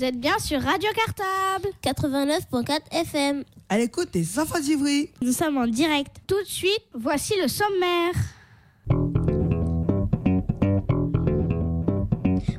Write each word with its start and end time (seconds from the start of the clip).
Vous 0.00 0.06
êtes 0.06 0.18
bien 0.18 0.38
sur 0.38 0.62
Radio 0.62 0.88
Cartable 0.94 1.68
89.4 1.84 2.80
FM. 2.90 3.44
À 3.68 3.76
l'écoute 3.76 4.10
des 4.14 4.38
enfants 4.38 4.58
d'Ivry. 4.58 5.10
Nous 5.20 5.32
sommes 5.32 5.58
en 5.58 5.66
direct. 5.66 6.22
Tout 6.26 6.40
de 6.40 6.48
suite, 6.48 6.86
voici 6.94 7.34
le 7.38 7.48
sommaire. 7.48 8.14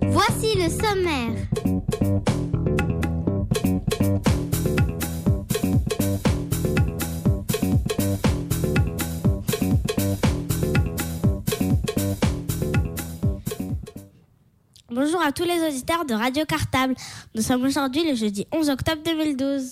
Voici 0.03 0.55
le 0.55 0.69
sommaire. 0.69 2.50
Bonjour 14.93 15.21
à 15.21 15.31
tous 15.31 15.45
les 15.45 15.65
auditeurs 15.65 16.03
de 16.05 16.13
Radio 16.13 16.43
Cartable. 16.45 16.95
Nous 17.33 17.41
sommes 17.41 17.63
aujourd'hui 17.63 18.03
le 18.09 18.13
jeudi 18.13 18.45
11 18.51 18.69
octobre 18.69 19.01
2012. 19.05 19.63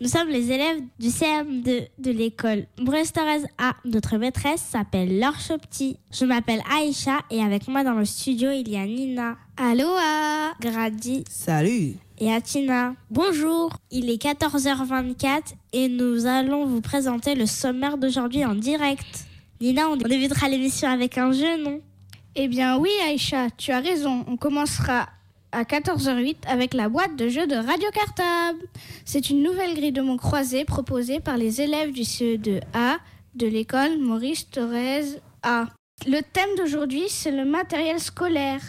Nous 0.00 0.08
sommes 0.08 0.28
les 0.28 0.50
élèves 0.50 0.80
du 0.98 1.08
CM2 1.10 1.86
de 1.96 2.10
l'école 2.10 2.66
Maurice 2.80 3.12
Thorez 3.12 3.44
A. 3.58 3.74
Notre 3.84 4.16
maîtresse 4.18 4.60
s'appelle 4.62 5.20
Laure 5.20 5.38
Chopti. 5.38 5.96
Je 6.12 6.24
m'appelle 6.24 6.60
Aïcha 6.76 7.20
et 7.30 7.40
avec 7.40 7.68
moi 7.68 7.84
dans 7.84 7.92
le 7.94 8.04
studio 8.04 8.50
il 8.50 8.68
y 8.68 8.76
a 8.76 8.84
Nina, 8.84 9.36
Aloha 9.56 10.54
Grady 10.60 11.22
Salut. 11.30 11.94
et 12.18 12.32
Atina. 12.32 12.94
Bonjour, 13.12 13.70
il 13.92 14.10
est 14.10 14.20
14h24 14.20 15.54
et 15.72 15.88
nous 15.88 16.26
allons 16.26 16.66
vous 16.66 16.80
présenter 16.80 17.36
le 17.36 17.46
sommaire 17.46 17.96
d'aujourd'hui 17.96 18.44
en 18.44 18.56
direct. 18.56 19.26
Nina, 19.60 19.88
on 19.88 19.96
débutera 19.96 20.48
l'émission 20.48 20.88
avec 20.88 21.16
un 21.16 21.30
jeu, 21.30 21.62
non? 21.62 21.80
Eh 22.36 22.48
bien 22.48 22.78
oui 22.78 22.90
Aïcha, 23.06 23.48
tu 23.56 23.70
as 23.70 23.78
raison. 23.80 24.24
On 24.26 24.36
commencera 24.36 25.08
à 25.52 25.62
14h08 25.62 26.48
avec 26.48 26.74
la 26.74 26.88
boîte 26.88 27.14
de 27.14 27.28
jeux 27.28 27.46
de 27.46 27.54
Radio 27.54 27.88
Cartable. 27.92 28.58
C'est 29.04 29.30
une 29.30 29.42
nouvelle 29.42 29.74
grille 29.74 29.92
de 29.92 30.02
mots 30.02 30.16
croisés 30.16 30.64
proposée 30.64 31.20
par 31.20 31.36
les 31.36 31.60
élèves 31.60 31.92
du 31.92 32.02
CE2A 32.02 32.96
de 33.36 33.46
l'école 33.46 33.98
Maurice 33.98 34.50
Thorez 34.50 35.04
A. 35.44 35.66
Le 36.08 36.20
thème 36.22 36.48
d'aujourd'hui, 36.56 37.04
c'est 37.08 37.30
le 37.30 37.44
matériel 37.44 38.00
scolaire. 38.00 38.60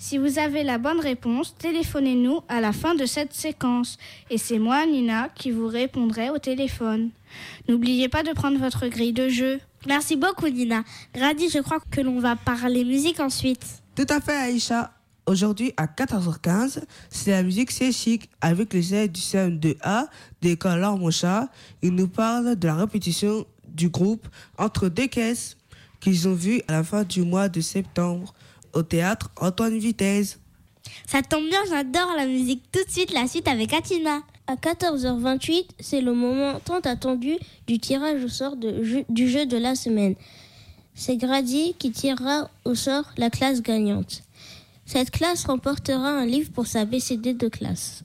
Si 0.00 0.16
vous 0.16 0.38
avez 0.38 0.62
la 0.62 0.78
bonne 0.78 1.00
réponse, 1.00 1.56
téléphonez-nous 1.58 2.42
à 2.48 2.60
la 2.60 2.72
fin 2.72 2.94
de 2.94 3.04
cette 3.04 3.34
séquence. 3.34 3.98
Et 4.30 4.38
c'est 4.38 4.60
moi, 4.60 4.86
Nina, 4.86 5.28
qui 5.34 5.50
vous 5.50 5.66
répondrai 5.66 6.30
au 6.30 6.38
téléphone. 6.38 7.10
N'oubliez 7.68 8.08
pas 8.08 8.22
de 8.22 8.32
prendre 8.32 8.60
votre 8.60 8.86
grille 8.86 9.12
de 9.12 9.28
jeu. 9.28 9.58
Merci 9.88 10.14
beaucoup 10.14 10.48
Nina. 10.48 10.84
Grady, 11.12 11.50
je 11.50 11.58
crois 11.58 11.80
que 11.90 12.00
l'on 12.00 12.20
va 12.20 12.36
parler 12.36 12.84
musique 12.84 13.18
ensuite. 13.18 13.66
Tout 13.96 14.06
à 14.08 14.20
fait, 14.20 14.36
Aïcha. 14.36 14.92
Aujourd'hui, 15.26 15.74
à 15.76 15.86
14h15, 15.86 16.84
c'est 17.10 17.32
la 17.32 17.42
musique 17.42 17.72
C'est 17.72 17.90
Chic 17.90 18.30
avec 18.40 18.72
les 18.72 18.94
élèves 18.94 19.10
du 19.12 19.20
CM2A 19.20 20.04
de 20.40 20.48
l'école 20.48 20.80
Lormocha. 20.80 21.48
Ils 21.82 21.94
nous 21.94 22.08
parlent 22.08 22.54
de 22.54 22.66
la 22.68 22.76
répétition 22.76 23.44
du 23.66 23.88
groupe 23.88 24.26
Entre 24.58 24.88
deux 24.88 25.08
caisses 25.08 25.56
qu'ils 26.00 26.28
ont 26.28 26.34
vu 26.34 26.62
à 26.68 26.72
la 26.72 26.84
fin 26.84 27.02
du 27.02 27.22
mois 27.22 27.48
de 27.48 27.60
septembre 27.60 28.32
au 28.72 28.82
théâtre 28.82 29.30
Antoine 29.40 29.78
Vitesse. 29.78 30.38
Ça 31.06 31.22
tombe 31.22 31.48
bien, 31.48 31.60
j'adore 31.68 32.14
la 32.16 32.26
musique. 32.26 32.62
Tout 32.72 32.84
de 32.84 32.90
suite, 32.90 33.12
la 33.12 33.26
suite 33.26 33.48
avec 33.48 33.72
Atina. 33.72 34.22
À 34.46 34.54
14h28, 34.56 35.66
c'est 35.78 36.00
le 36.00 36.14
moment 36.14 36.58
tant 36.64 36.78
attendu 36.80 37.34
du 37.66 37.78
tirage 37.78 38.24
au 38.24 38.28
sort 38.28 38.56
de 38.56 38.82
jeu- 38.82 39.04
du 39.10 39.28
jeu 39.28 39.44
de 39.44 39.58
la 39.58 39.74
semaine. 39.74 40.14
C'est 40.94 41.16
Grady 41.16 41.74
qui 41.78 41.90
tirera 41.92 42.50
au 42.64 42.74
sort 42.74 43.04
la 43.18 43.28
classe 43.30 43.60
gagnante. 43.62 44.22
Cette 44.86 45.10
classe 45.10 45.44
remportera 45.44 46.08
un 46.08 46.24
livre 46.24 46.50
pour 46.50 46.66
sa 46.66 46.86
BCD 46.86 47.34
de 47.34 47.48
classe. 47.48 48.02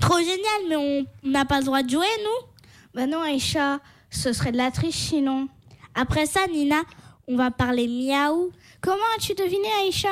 Trop 0.00 0.18
génial, 0.18 0.38
mais 0.68 0.76
on 0.76 1.28
n'a 1.28 1.44
pas 1.44 1.58
le 1.58 1.64
droit 1.64 1.82
de 1.82 1.90
jouer, 1.90 2.06
nous? 2.22 2.46
Bah 2.94 3.06
non, 3.06 3.20
Aïcha, 3.20 3.80
ce 4.10 4.32
serait 4.32 4.52
de 4.52 4.56
la 4.56 4.70
triche 4.70 4.94
sinon. 4.94 5.48
Après 5.96 6.26
ça, 6.26 6.40
Nina, 6.52 6.82
on 7.26 7.36
va 7.36 7.50
parler 7.50 7.88
miaou. 7.88 8.50
Comment 8.82 8.96
as-tu 9.16 9.34
deviné, 9.34 9.68
Aïcha? 9.82 10.08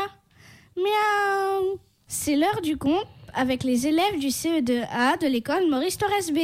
Miaou 0.76 1.78
C'est 2.06 2.36
l'heure 2.36 2.60
du 2.60 2.76
conte 2.76 3.06
avec 3.32 3.64
les 3.64 3.86
élèves 3.86 4.18
du 4.18 4.26
CE2A 4.28 5.18
de 5.20 5.26
l'école 5.26 5.70
Maurice 5.70 5.96
Torres 5.96 6.32
B. 6.34 6.38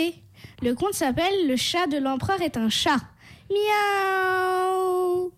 Le 0.62 0.74
conte 0.74 0.94
s'appelle 0.94 1.46
Le 1.46 1.56
chat 1.56 1.86
de 1.86 1.98
l'empereur 1.98 2.40
est 2.40 2.56
un 2.56 2.70
chat. 2.70 2.96
Miaou 3.50 5.32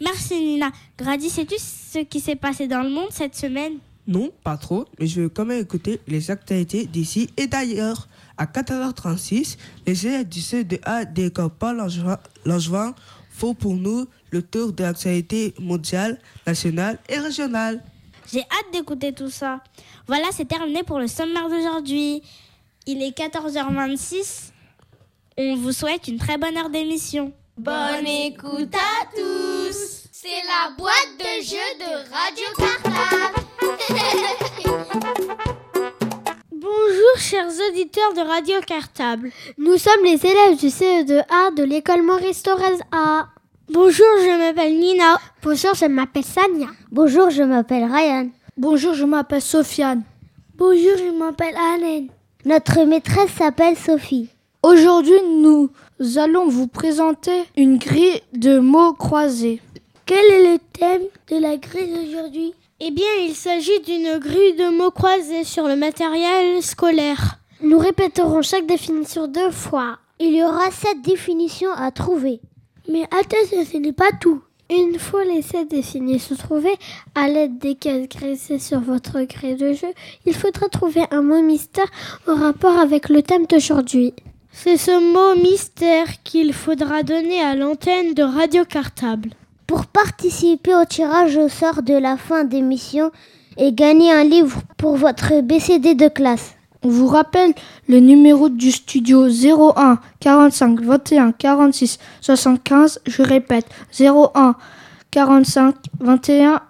Merci 0.00 0.40
Nina. 0.40 0.70
Grady, 0.98 1.30
sais-tu 1.30 1.54
ce 1.58 2.00
qui 2.00 2.20
s'est 2.20 2.36
passé 2.36 2.68
dans 2.68 2.82
le 2.82 2.90
monde 2.90 3.08
cette 3.10 3.34
semaine? 3.34 3.78
Non, 4.06 4.30
pas 4.44 4.58
trop, 4.58 4.84
mais 4.98 5.06
je 5.06 5.22
vais 5.22 5.30
quand 5.30 5.46
même 5.46 5.62
écouter 5.62 6.00
les 6.06 6.30
actualités 6.30 6.84
d'ici 6.84 7.30
et 7.38 7.46
d'ailleurs. 7.46 8.08
À 8.36 8.46
14h36, 8.46 9.56
les 9.86 10.06
élèves 10.06 10.28
du 10.28 10.40
CE2A 10.40 11.12
de 11.12 11.22
l'école 11.22 11.50
Paul 11.50 11.82
Langevin 12.46 12.94
font 13.30 13.54
pour 13.54 13.74
nous 13.74 14.06
le 14.30 14.42
tour 14.42 14.72
de 14.72 14.82
l'actualité 14.82 15.54
mondiale, 15.58 16.18
nationale 16.46 16.98
et 17.08 17.18
régionale. 17.18 17.82
J'ai 18.32 18.40
hâte 18.40 18.72
d'écouter 18.72 19.12
tout 19.12 19.30
ça. 19.30 19.60
Voilà, 20.06 20.26
c'est 20.32 20.44
terminé 20.46 20.82
pour 20.82 20.98
le 20.98 21.06
sommaire 21.06 21.48
d'aujourd'hui. 21.48 22.22
Il 22.86 23.02
est 23.02 23.16
14h26. 23.16 24.50
On 25.36 25.56
vous 25.56 25.72
souhaite 25.72 26.08
une 26.08 26.18
très 26.18 26.38
bonne 26.38 26.56
heure 26.56 26.70
d'émission. 26.70 27.32
Bonne 27.56 28.06
écoute 28.06 28.74
à 28.74 29.06
tous. 29.14 30.08
C'est 30.12 30.28
la 30.46 30.70
boîte 30.76 31.16
de 31.18 31.42
jeux 31.42 31.74
de 31.78 31.92
Radio 32.10 32.46
Cartable. 32.56 33.40
Bonjour 36.52 37.16
chers 37.18 37.48
auditeurs 37.70 38.12
de 38.14 38.20
Radio 38.20 38.60
Cartable. 38.66 39.30
Nous 39.56 39.78
sommes 39.78 40.04
les 40.04 40.24
élèves 40.26 40.58
du 40.58 40.66
CE2A 40.66 41.54
de 41.54 41.64
l'école 41.64 42.02
Maurice 42.02 42.42
Torres 42.42 42.82
A. 42.92 43.28
Bonjour, 43.72 44.04
je 44.18 44.36
m'appelle 44.36 44.80
Nina. 44.80 45.16
Bonjour, 45.44 45.74
je 45.74 45.84
m'appelle 45.84 46.24
Sania. 46.24 46.66
Bonjour, 46.90 47.30
je 47.30 47.44
m'appelle 47.44 47.84
Ryan. 47.84 48.28
Bonjour, 48.56 48.94
je 48.94 49.04
m'appelle 49.04 49.40
Sofiane. 49.40 50.02
Bonjour, 50.56 50.96
je 50.98 51.16
m'appelle 51.16 51.54
Anne. 51.56 52.08
Notre 52.44 52.82
maîtresse 52.82 53.30
s'appelle 53.30 53.76
Sophie. 53.76 54.28
Aujourd'hui, 54.64 55.22
nous 55.40 55.70
allons 56.16 56.48
vous 56.48 56.66
présenter 56.66 57.44
une 57.56 57.78
grille 57.78 58.20
de 58.32 58.58
mots 58.58 58.92
croisés. 58.92 59.62
Quel 60.04 60.24
est 60.24 60.52
le 60.52 60.58
thème 60.72 61.02
de 61.30 61.40
la 61.40 61.56
grille 61.56 61.94
d'aujourd'hui? 61.94 62.54
Eh 62.80 62.90
bien, 62.90 63.06
il 63.20 63.36
s'agit 63.36 63.80
d'une 63.82 64.18
grille 64.18 64.56
de 64.56 64.76
mots 64.76 64.90
croisés 64.90 65.44
sur 65.44 65.68
le 65.68 65.76
matériel 65.76 66.60
scolaire. 66.60 67.38
Nous 67.62 67.78
répéterons 67.78 68.42
chaque 68.42 68.66
définition 68.66 69.28
deux 69.28 69.52
fois. 69.52 69.98
Il 70.18 70.34
y 70.34 70.42
aura 70.42 70.72
sept 70.72 71.02
définitions 71.02 71.72
à 71.72 71.92
trouver. 71.92 72.40
Mais 72.90 73.04
attention, 73.04 73.64
ce 73.64 73.76
n'est 73.76 73.92
pas 73.92 74.10
tout. 74.20 74.42
Une 74.68 74.98
fois 74.98 75.24
les 75.24 75.42
sept 75.42 75.70
définitions 75.70 76.34
trouvées, 76.34 76.76
à 77.14 77.28
l'aide 77.28 77.58
des 77.58 77.76
cases 77.76 78.08
graissées 78.08 78.58
sur 78.58 78.80
votre 78.80 79.20
grille 79.22 79.54
de 79.54 79.72
jeu, 79.74 79.92
il 80.26 80.34
faudra 80.34 80.68
trouver 80.68 81.02
un 81.12 81.22
mot 81.22 81.40
mystère 81.40 81.86
en 82.26 82.34
rapport 82.34 82.76
avec 82.78 83.08
le 83.08 83.22
thème 83.22 83.46
d'aujourd'hui. 83.46 84.12
C'est 84.52 84.76
ce 84.76 84.90
mot 84.90 85.40
mystère 85.40 86.06
qu'il 86.24 86.52
faudra 86.52 87.04
donner 87.04 87.40
à 87.40 87.54
l'antenne 87.54 88.14
de 88.14 88.24
Radio 88.24 88.64
Cartable. 88.64 89.30
Pour 89.68 89.86
participer 89.86 90.74
au 90.74 90.84
tirage 90.84 91.36
au 91.36 91.48
sort 91.48 91.82
de 91.84 91.94
la 91.94 92.16
fin 92.16 92.42
d'émission 92.42 93.12
et 93.56 93.72
gagner 93.72 94.10
un 94.12 94.24
livre 94.24 94.62
pour 94.78 94.96
votre 94.96 95.42
BCD 95.42 95.94
de 95.94 96.08
classe. 96.08 96.56
On 96.82 96.88
vous 96.88 97.08
rappelle 97.08 97.52
le 97.88 98.00
numéro 98.00 98.48
du 98.48 98.72
studio 98.72 99.28
01 99.28 99.98
45 100.20 100.80
21 100.80 101.32
46 101.32 101.98
75. 102.22 103.00
Je 103.06 103.22
répète 103.22 103.66
01 103.98 104.54
45 105.10 105.74
21 106.00 106.62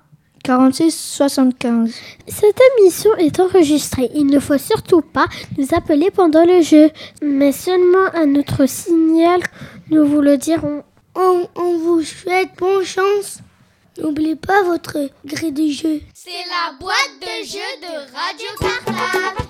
46 0.42 0.90
75. 0.90 1.94
Cette 2.26 2.60
émission 2.78 3.14
est 3.18 3.38
enregistrée. 3.38 4.10
Il 4.14 4.26
ne 4.26 4.40
faut 4.40 4.58
surtout 4.58 5.02
pas 5.02 5.26
nous 5.56 5.68
appeler 5.76 6.10
pendant 6.10 6.44
le 6.44 6.60
jeu, 6.60 6.90
mais 7.22 7.52
seulement 7.52 8.08
à 8.12 8.26
notre 8.26 8.66
signal, 8.66 9.40
nous 9.90 10.04
vous 10.06 10.20
le 10.22 10.36
dirons. 10.38 10.82
On, 11.14 11.46
on 11.54 11.78
vous 11.78 12.02
souhaite 12.02 12.50
bonne 12.58 12.84
chance. 12.84 13.38
N'oubliez 14.02 14.36
pas 14.36 14.62
votre 14.64 14.98
grille 15.24 15.52
de 15.52 15.70
jeu. 15.70 16.00
C'est 16.14 16.30
la 16.30 16.76
boîte 16.80 17.14
de 17.20 17.46
jeux 17.46 17.58
de 17.82 18.12
Radio 18.12 18.46
Cartable. 18.58 19.49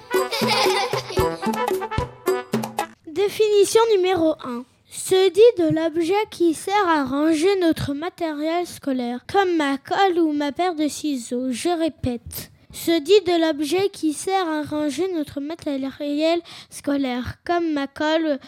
Définition 3.06 3.80
numéro 3.96 4.34
1. 4.44 4.64
Se 4.90 5.30
dit 5.30 5.62
de 5.62 5.74
l'objet 5.74 6.14
qui 6.30 6.52
sert 6.52 6.88
à 6.88 7.04
ranger 7.04 7.58
notre 7.60 7.94
matériel 7.94 8.66
scolaire, 8.66 9.20
comme 9.32 9.56
ma 9.56 9.78
colle 9.78 10.18
ou 10.18 10.32
ma 10.32 10.52
paire 10.52 10.74
de 10.74 10.88
ciseaux. 10.88 11.52
Je 11.52 11.68
répète. 11.68 12.50
Se 12.72 13.00
dit 13.00 13.20
de 13.26 13.40
l'objet 13.46 13.88
qui 13.88 14.12
sert 14.12 14.48
à 14.48 14.62
ranger 14.62 15.12
notre 15.12 15.40
matériel 15.40 16.40
scolaire, 16.70 17.36
comme 17.44 17.72
ma 17.72 17.86
colle 17.86 18.38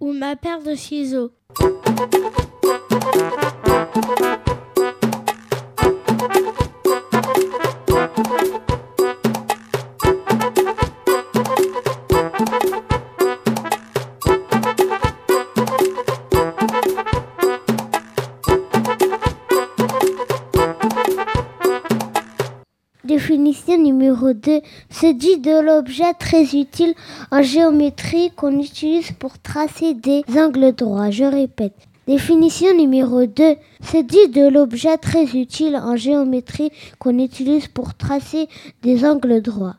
ou 0.00 0.12
ma 0.12 0.36
paire 0.36 0.62
de 0.62 0.74
ciseaux. 0.74 1.30
Définition 23.22 23.78
numéro 23.78 24.32
2 24.32 24.62
se 24.90 25.12
dit 25.12 25.38
de 25.38 25.60
l'objet 25.60 26.12
très 26.18 26.42
utile 26.42 26.92
en 27.30 27.40
géométrie 27.40 28.32
qu'on 28.34 28.58
utilise 28.58 29.12
pour 29.12 29.38
tracer 29.38 29.94
des 29.94 30.24
angles 30.36 30.72
droits. 30.72 31.10
Je 31.10 31.22
répète. 31.22 31.76
Définition 32.08 32.74
numéro 32.74 33.24
2 33.26 33.54
se 33.80 33.98
dit 33.98 34.28
de 34.28 34.48
l'objet 34.48 34.98
très 34.98 35.24
utile 35.36 35.76
en 35.76 35.94
géométrie 35.94 36.72
qu'on 36.98 37.16
utilise 37.20 37.68
pour 37.68 37.94
tracer 37.94 38.48
des 38.82 39.04
angles 39.04 39.40
droits. 39.40 39.76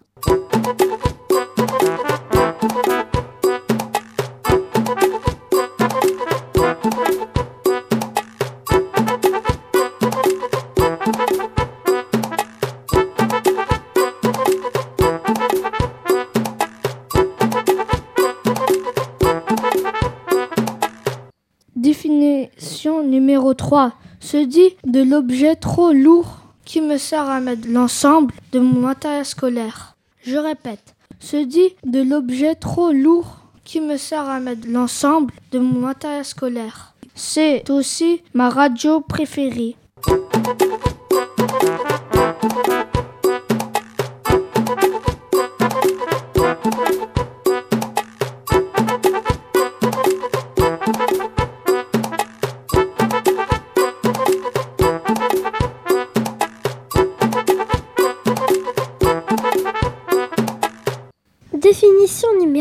3 23.63 23.93
se 24.19 24.35
dit 24.35 24.75
de 24.85 25.01
l'objet 25.01 25.55
trop 25.55 25.93
lourd 25.93 26.39
qui 26.65 26.81
me 26.81 26.97
sert 26.97 27.29
à 27.29 27.39
mettre 27.39 27.65
l'ensemble 27.69 28.33
de 28.51 28.59
mon 28.59 28.81
matériel 28.81 29.25
scolaire. 29.25 29.95
Je 30.21 30.35
répète, 30.35 30.95
se 31.21 31.37
dit 31.37 31.69
de 31.85 32.01
l'objet 32.01 32.55
trop 32.55 32.91
lourd 32.91 33.37
qui 33.63 33.79
me 33.79 33.95
sert 33.95 34.27
à 34.27 34.41
mettre 34.41 34.67
l'ensemble 34.67 35.33
de 35.53 35.59
mon 35.59 35.79
matériel 35.79 36.25
scolaire. 36.25 36.93
C'est 37.15 37.69
aussi 37.69 38.21
ma 38.33 38.49
radio 38.49 38.99
préférée. 38.99 39.77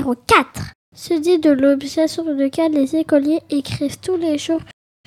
Numéro 0.03 0.21
4 0.27 0.73
se 0.97 1.15
dit 1.15 1.39
de 1.39 1.51
l'objet 1.51 2.09
sur 2.09 2.25
lequel 2.25 2.73
les 2.73 2.97
écoliers 2.97 3.41
écrivent 3.51 4.01
tous 4.01 4.17
les 4.17 4.37
jours. 4.37 4.61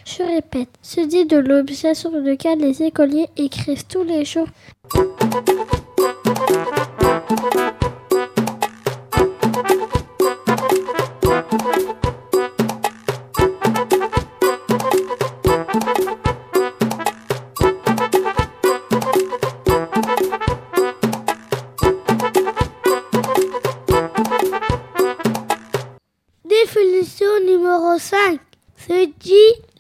Je 0.06 0.24
répète, 0.24 0.70
se 0.82 1.02
dit 1.02 1.26
de 1.26 1.38
l'objet 1.38 1.94
sur 1.94 2.12
lequel 2.12 2.60
les 2.60 2.82
écoliers 2.82 3.28
écrivent 3.36 3.86
tous 3.88 4.04
les 4.04 4.24
jours. 4.24 4.48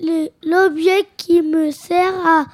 Le- 0.01 0.29
l'objet 0.43 1.05
qui 1.17 1.41
me 1.41 1.71
sert 1.71 2.13
à 2.25 2.45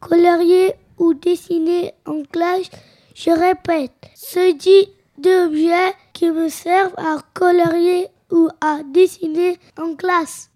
colorier 0.00 0.74
ou 0.98 1.14
dessiner 1.14 1.94
en 2.06 2.22
classe. 2.22 2.70
Je 3.14 3.30
répète, 3.30 3.92
se 4.14 4.52
dit 4.52 4.88
d'objets 5.18 5.94
qui 6.12 6.30
me 6.30 6.48
servent 6.48 6.94
à 6.96 7.18
colorier 7.34 8.08
ou 8.30 8.48
à 8.60 8.80
dessiner 8.82 9.58
en 9.78 9.94
classe. 9.94 10.50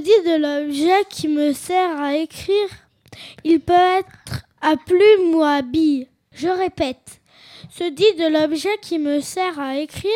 Dit 0.00 0.22
de 0.24 0.36
l'objet 0.36 1.04
qui 1.10 1.28
me 1.28 1.52
sert 1.52 2.00
à 2.00 2.14
écrire. 2.16 2.68
Il 3.44 3.60
peut 3.60 3.72
être 3.72 4.44
à 4.60 4.76
plume 4.76 5.34
ou 5.34 5.42
à 5.42 5.62
bille. 5.62 6.08
Je 6.32 6.48
répète, 6.48 7.20
se 7.70 7.84
dit 7.84 8.14
de 8.18 8.28
l'objet 8.28 8.76
qui 8.82 8.98
me 8.98 9.20
sert 9.20 9.58
à 9.58 9.76
écrire. 9.78 10.10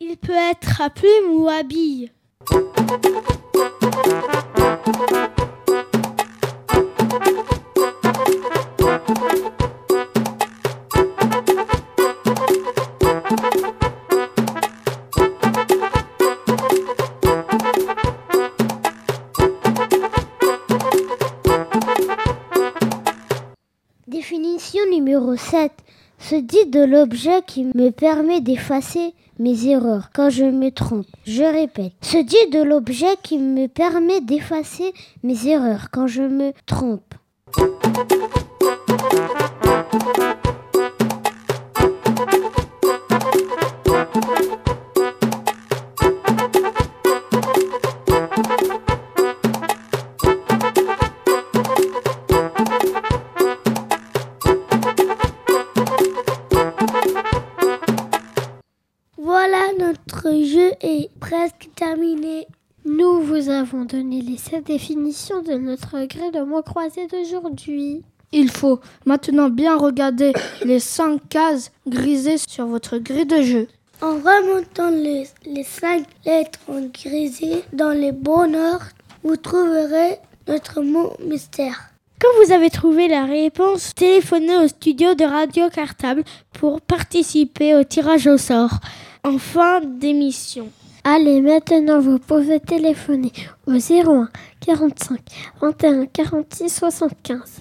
Il 0.00 0.16
peut 0.16 0.32
être 0.32 0.80
à 0.80 0.90
plume 0.90 1.30
ou 1.30 1.48
à 1.48 1.62
bille. 1.62 2.10
Numéro 25.24 25.36
7 25.36 25.72
se 26.18 26.34
dit 26.34 26.66
de 26.66 26.84
l'objet 26.84 27.42
qui 27.46 27.64
me 27.64 27.90
permet 27.90 28.40
d'effacer 28.42 29.14
mes 29.38 29.66
erreurs 29.66 30.10
quand 30.14 30.28
je 30.28 30.44
me 30.44 30.70
trompe. 30.70 31.06
Je 31.26 31.42
répète, 31.42 31.92
se 32.02 32.18
dit 32.18 32.50
de 32.52 32.62
l'objet 32.62 33.16
qui 33.22 33.38
me 33.38 33.66
permet 33.66 34.20
d'effacer 34.20 34.92
mes 35.22 35.46
erreurs 35.48 35.88
quand 35.90 36.06
je 36.06 36.22
me 36.22 36.52
trompe. 36.66 37.14
Sept 64.44 64.66
définitions 64.66 65.42
de 65.42 65.54
notre 65.54 66.04
gré 66.06 66.30
de 66.30 66.42
mots 66.42 66.62
croisés 66.62 67.06
d'aujourd'hui. 67.06 68.02
Il 68.32 68.50
faut 68.50 68.80
maintenant 69.06 69.48
bien 69.48 69.76
regarder 69.76 70.32
les 70.64 70.80
5 70.80 71.20
cases 71.28 71.72
grisées 71.86 72.38
sur 72.38 72.66
votre 72.66 72.98
grille 72.98 73.26
de 73.26 73.42
jeu. 73.42 73.68
En 74.02 74.16
remontant 74.16 74.90
les, 74.90 75.26
les 75.46 75.62
cinq 75.62 76.04
lettres 76.26 76.58
en 76.68 76.82
grisé 76.92 77.62
dans 77.72 77.92
les 77.92 78.12
bons 78.12 78.52
ordres, 78.54 78.88
vous 79.22 79.36
trouverez 79.36 80.18
notre 80.46 80.82
mot 80.82 81.12
mystère. 81.24 81.90
Quand 82.20 82.44
vous 82.44 82.52
avez 82.52 82.70
trouvé 82.70 83.08
la 83.08 83.24
réponse, 83.24 83.94
téléphonez 83.94 84.56
au 84.56 84.68
studio 84.68 85.14
de 85.14 85.24
Radio 85.24 85.70
Cartable 85.70 86.24
pour 86.52 86.80
participer 86.80 87.74
au 87.74 87.84
tirage 87.84 88.26
au 88.26 88.36
sort 88.36 88.80
en 89.24 89.38
fin 89.38 89.80
d'émission. 89.80 90.68
Allez, 91.06 91.42
maintenant 91.42 92.00
vous 92.00 92.18
pouvez 92.18 92.60
téléphoner 92.60 93.30
au 93.66 93.72
01 93.72 94.30
45 94.60 95.20
21 95.60 96.06
46 96.06 96.70
75. 96.70 97.60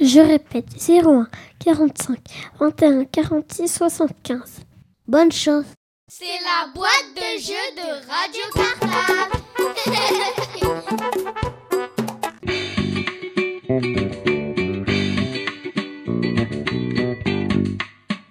Je 0.00 0.20
répète, 0.20 0.68
01 0.88 1.28
45 1.58 2.18
21 2.58 3.04
46 3.04 3.68
75. 3.68 4.60
Bonne 5.06 5.30
chance 5.30 5.66
C'est 6.08 6.24
la 6.24 6.72
boîte 6.74 7.14
de 7.14 7.38
jeux 7.38 7.74
de 7.76 7.88
Radio 8.08 8.42
Cartable. 8.54 9.36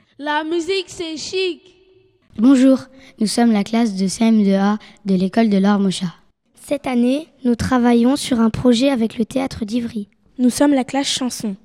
La 0.18 0.44
musique, 0.44 0.86
c'est 0.88 1.18
chic. 1.18 1.76
Bonjour, 2.38 2.80
nous 3.22 3.28
sommes 3.28 3.52
la 3.52 3.64
classe 3.64 3.94
de 3.96 4.08
CM2A 4.08 4.78
de 5.06 5.14
l'école 5.16 5.50
de 5.50 5.58
l'Ormocha. 5.58 6.08
Cette 6.60 6.88
année, 6.88 7.28
nous 7.46 7.54
travaillons 7.54 8.16
sur 8.16 8.40
un 8.40 8.50
projet 8.50 8.90
avec 8.90 9.20
le 9.20 9.26
théâtre 9.26 9.64
d'Ivry. 9.64 10.08
Nous 10.40 10.50
sommes 10.50 10.74
la 10.74 10.84
classe 10.84 11.08
chanson. 11.08 11.56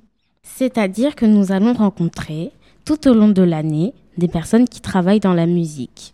C'est-à-dire 0.42 1.16
que 1.16 1.24
nous 1.24 1.52
allons 1.52 1.72
rencontrer 1.72 2.50
tout 2.84 3.08
au 3.08 3.14
long 3.14 3.28
de 3.28 3.42
l'année 3.42 3.94
des 4.18 4.28
personnes 4.28 4.68
qui 4.68 4.82
travaillent 4.82 5.20
dans 5.20 5.32
la 5.32 5.46
musique. 5.46 6.12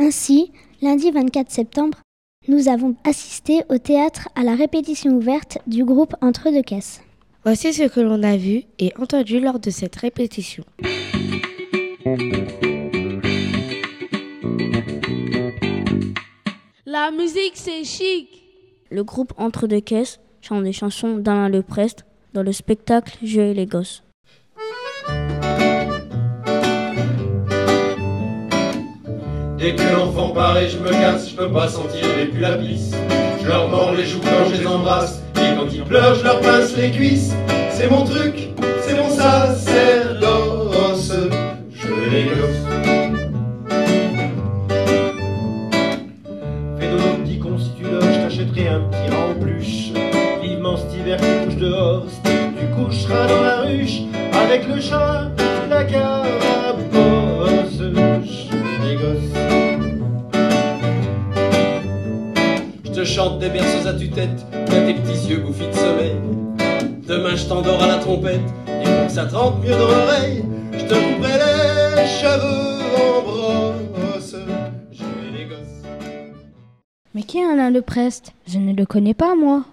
Ainsi, 0.00 0.50
Lundi 0.82 1.12
24 1.12 1.52
septembre, 1.52 1.98
nous 2.48 2.68
avons 2.68 2.96
assisté 3.04 3.62
au 3.68 3.78
théâtre 3.78 4.28
à 4.34 4.42
la 4.42 4.56
répétition 4.56 5.12
ouverte 5.12 5.58
du 5.68 5.84
groupe 5.84 6.16
Entre 6.20 6.50
deux 6.50 6.62
caisses. 6.62 7.02
Voici 7.44 7.72
ce 7.72 7.84
que 7.84 8.00
l'on 8.00 8.24
a 8.24 8.36
vu 8.36 8.64
et 8.80 8.92
entendu 8.98 9.38
lors 9.38 9.60
de 9.60 9.70
cette 9.70 9.94
répétition. 9.94 10.64
La 16.94 17.10
musique, 17.10 17.54
c'est 17.54 17.82
chic. 17.82 18.28
Le 18.88 19.02
groupe 19.02 19.32
Entre 19.36 19.66
deux 19.66 19.80
caisses 19.80 20.20
chante 20.40 20.62
des 20.62 20.72
chansons 20.72 21.16
d'Alain 21.16 21.48
Leprest 21.48 22.04
dans 22.34 22.44
le 22.44 22.52
spectacle 22.52 23.18
Jeux 23.20 23.46
et 23.46 23.54
les 23.54 23.66
gosses. 23.66 24.04
Dès 29.58 29.74
que 29.74 29.92
l'enfant 29.92 30.30
paraît, 30.30 30.68
je 30.68 30.78
me 30.78 30.88
casse, 30.88 31.30
je 31.30 31.34
peux 31.34 31.50
pas 31.50 31.66
sentir 31.66 32.06
les 32.16 32.26
plus 32.26 32.40
la 32.40 32.58
glisse. 32.58 32.92
Je 33.42 33.48
leur 33.48 33.68
mords 33.68 33.92
les 33.96 34.04
joues 34.04 34.20
quand 34.20 34.50
je 34.50 34.60
les 34.60 34.64
embrasse, 34.64 35.20
et 35.34 35.56
quand 35.56 35.66
ils 35.74 35.82
pleurent, 35.82 36.14
je 36.14 36.22
leur 36.22 36.40
pince 36.42 36.76
les 36.76 36.92
cuisses. 36.92 37.32
C'est 37.70 37.90
mon 37.90 38.04
truc, 38.04 38.50
c'est 38.82 38.96
mon 38.96 39.10
sacerdoce, 39.10 41.12
je 41.72 42.08
les 42.08 42.26
gosses. 42.26 42.73
Un 48.62 48.80
petit 48.80 49.10
rat 49.10 49.26
en 49.30 49.34
peluche. 49.34 49.90
Vivement 50.42 50.76
cet 50.76 50.94
hiver 50.94 51.18
tu 51.18 51.26
couches 51.44 51.60
dehors, 51.60 52.06
tu 52.24 52.66
coucheras 52.74 53.26
dans 53.26 53.42
la 53.42 53.62
ruche, 53.62 54.02
avec 54.32 54.68
le 54.68 54.80
chat, 54.80 55.30
la 55.68 55.84
carapace, 55.84 57.80
les 58.84 58.94
gosses. 58.94 59.34
Je 62.84 62.90
te 62.90 63.04
chante 63.04 63.40
des 63.40 63.48
berceuses 63.48 63.88
à 63.88 63.94
tue-tête, 63.94 64.46
t'as 64.66 64.86
tes 64.86 64.94
petits 64.94 65.30
yeux 65.30 65.38
bouffis 65.38 65.66
de 65.66 65.74
sommeil. 65.74 66.14
Demain 67.08 67.34
je 67.34 67.44
t'endors 67.46 67.82
à 67.82 67.88
la 67.88 67.96
trompette, 67.96 68.40
et 68.68 68.84
pour 68.84 69.06
que 69.06 69.12
ça 69.12 69.26
te 69.26 69.34
rentre 69.34 69.58
mieux 69.58 69.72
dans 69.72 69.88
l'oreille, 69.88 70.44
je 70.72 70.84
te 70.84 70.94
couperai 70.94 71.38
les 71.38 71.43
qui 77.34 77.40
est 77.40 77.44
Alain 77.44 77.70
Leprest 77.70 78.32
Je 78.46 78.60
ne 78.60 78.72
le 78.72 78.86
connais 78.86 79.12
pas, 79.12 79.34
moi. 79.34 79.64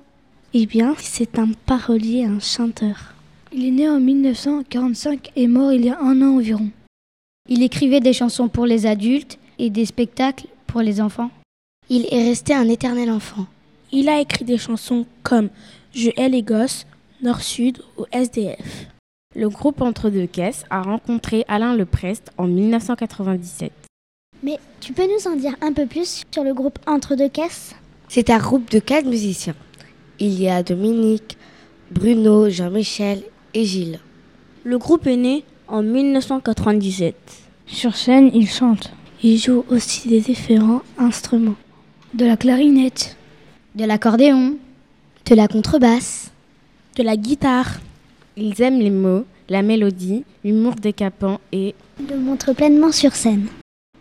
Eh 0.56 0.66
bien, 0.66 0.96
c'est 0.98 1.38
un 1.38 1.50
parolier, 1.68 2.26
un 2.26 2.40
chanteur. 2.40 3.14
Il 3.54 3.64
est 3.64 3.70
né 3.70 3.88
en 3.88 4.00
1945 4.00 5.32
et 5.36 5.46
mort 5.46 5.72
il 5.72 5.86
y 5.86 5.92
a 5.92 6.00
un 6.00 6.24
an 6.24 6.38
environ. 6.38 6.72
Il 7.48 7.62
écrivait 7.62 8.00
des 8.00 8.14
chansons 8.14 8.48
pour 8.48 8.66
les 8.66 8.88
adultes 8.88 9.38
et 9.60 9.70
des 9.70 9.86
spectacles 9.86 10.48
pour 10.66 10.82
les 10.82 11.00
enfants. 11.00 11.30
Il 11.88 12.08
est 12.10 12.30
resté 12.30 12.56
un 12.56 12.68
éternel 12.68 13.12
enfant. 13.12 13.46
Il 13.92 14.10
a 14.10 14.20
écrit 14.20 14.46
des 14.46 14.58
chansons 14.58 15.06
comme 15.22 15.50
Je 15.94 16.10
hais 16.18 16.30
les 16.30 16.42
gosses, 16.42 16.88
Nord-Sud 17.22 17.78
ou 18.00 18.06
SDF. 18.12 18.88
Le 19.36 19.50
groupe 19.50 19.82
Entre 19.82 20.10
deux 20.10 20.26
caisses 20.26 20.66
a 20.72 20.82
rencontré 20.82 21.46
Alain 21.48 21.76
Leprest 21.76 22.32
en 22.40 22.48
1997. 22.48 23.81
Mais 24.44 24.58
tu 24.80 24.94
peux 24.94 25.04
nous 25.06 25.32
en 25.32 25.36
dire 25.36 25.56
un 25.62 25.72
peu 25.72 25.86
plus 25.86 26.24
sur 26.32 26.44
le 26.44 26.54
groupe 26.54 26.80
Entre 26.88 27.16
deux 27.16 27.30
caisses? 27.30 27.76
C'est 28.08 28.30
un 28.30 28.40
groupe 28.40 28.70
de 28.72 28.80
quatre 28.80 29.06
musiciens. 29.06 29.56
Il 30.20 30.40
y 30.42 30.50
a 30.50 30.64
Dominique, 30.64 31.38
Bruno, 31.92 32.50
Jean-Michel 32.50 33.24
et 33.54 33.66
Gilles. 33.66 34.00
Le 34.64 34.78
groupe 34.78 35.08
est 35.08 35.18
né 35.18 35.44
en 35.68 35.84
1997. 35.84 37.16
Sur 37.68 37.96
scène, 37.96 38.32
il 38.34 38.50
chante. 38.50 38.92
Il 39.24 39.38
joue 39.38 39.64
aussi 39.70 40.10
des 40.10 40.22
différents 40.22 40.82
instruments. 40.98 41.56
De 42.14 42.26
la 42.26 42.36
clarinette, 42.36 43.16
de 43.76 43.86
l'accordéon, 43.86 44.58
de 45.26 45.36
la 45.36 45.48
contrebasse, 45.48 46.32
de 46.98 47.04
la 47.04 47.16
guitare. 47.16 47.80
Ils 48.36 48.62
aiment 48.62 48.80
les 48.80 48.90
mots, 48.90 49.26
la 49.50 49.62
mélodie, 49.62 50.24
l'humour 50.44 50.76
décapant 50.76 51.40
et 51.52 51.76
le 52.10 52.18
montrent 52.18 52.54
pleinement 52.54 52.92
sur 52.92 53.14
scène. 53.14 53.48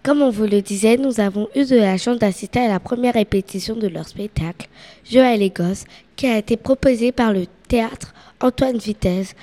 Comme 0.03 0.23
on 0.23 0.31
vous 0.31 0.47
le 0.47 0.63
disait, 0.63 0.97
nous 0.97 1.21
avons 1.21 1.49
eu 1.55 1.67
de 1.67 1.77
la 1.77 1.99
chance 1.99 2.19
d'assister 2.19 2.61
à 2.61 2.69
la 2.69 2.81
première 2.81 3.15
répétition 3.15 3.77
de 3.77 3.87
leur 3.87 4.09
spectacle, 4.09 4.67
Jeux 5.05 5.23
à 5.23 5.37
les 5.37 5.51
gosses, 5.51 5.85
qui 6.17 6.27
a 6.27 6.39
été 6.39 6.57
proposé 6.57 7.13
par 7.13 7.35
le 7.35 7.45
théâtre 7.69 8.15
Antoine 8.41 8.79
Vitesse. 8.79 9.35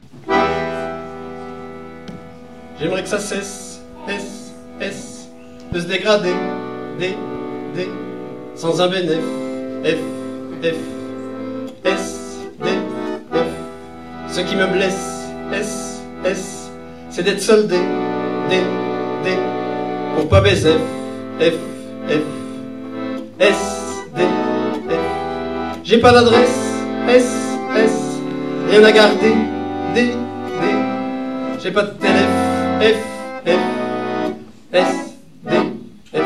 J'aimerais 2.80 3.04
que 3.04 3.10
ça 3.10 3.20
cesse, 3.20 3.82
S, 4.08 4.54
S, 4.82 5.30
de 5.72 5.80
se 5.80 5.86
dégrader, 5.86 6.34
D, 7.00 7.14
D, 7.76 7.88
sans 8.56 8.82
un 8.82 8.88
bénéf, 8.88 9.22
F, 9.84 10.00
F, 10.64 10.76
S, 11.84 12.40
D, 12.64 12.70
F. 13.32 14.34
Ce 14.34 14.42
qui 14.42 14.56
me 14.56 14.66
blesse, 14.66 15.28
S, 15.54 16.02
S, 16.26 16.72
c'est 17.12 17.24
d'être 17.24 17.42
soldé, 17.42 17.78
D, 18.50 18.56
D, 19.24 19.30
pour 20.18 20.30
pas 20.30 20.42
baiser, 20.42 20.74
F, 21.40 21.54
F, 22.10 22.24
S, 23.40 24.04
D, 24.16 24.24
F. 24.90 24.94
J'ai 25.84 26.00
pas 26.00 26.12
d'adresse, 26.12 26.60
S, 27.08 27.32
S, 27.76 28.20
rien 28.68 28.84
à 28.84 28.92
garder, 28.92 29.36
D, 29.94 30.02
D. 30.02 30.16
J'ai 31.62 31.70
pas 31.70 31.84
de 31.84 31.92
téléphone. 31.92 32.26
F, 32.82 32.98
F, 33.46 33.60
S, 34.74 34.88
D, 35.46 35.56
F. 36.16 36.24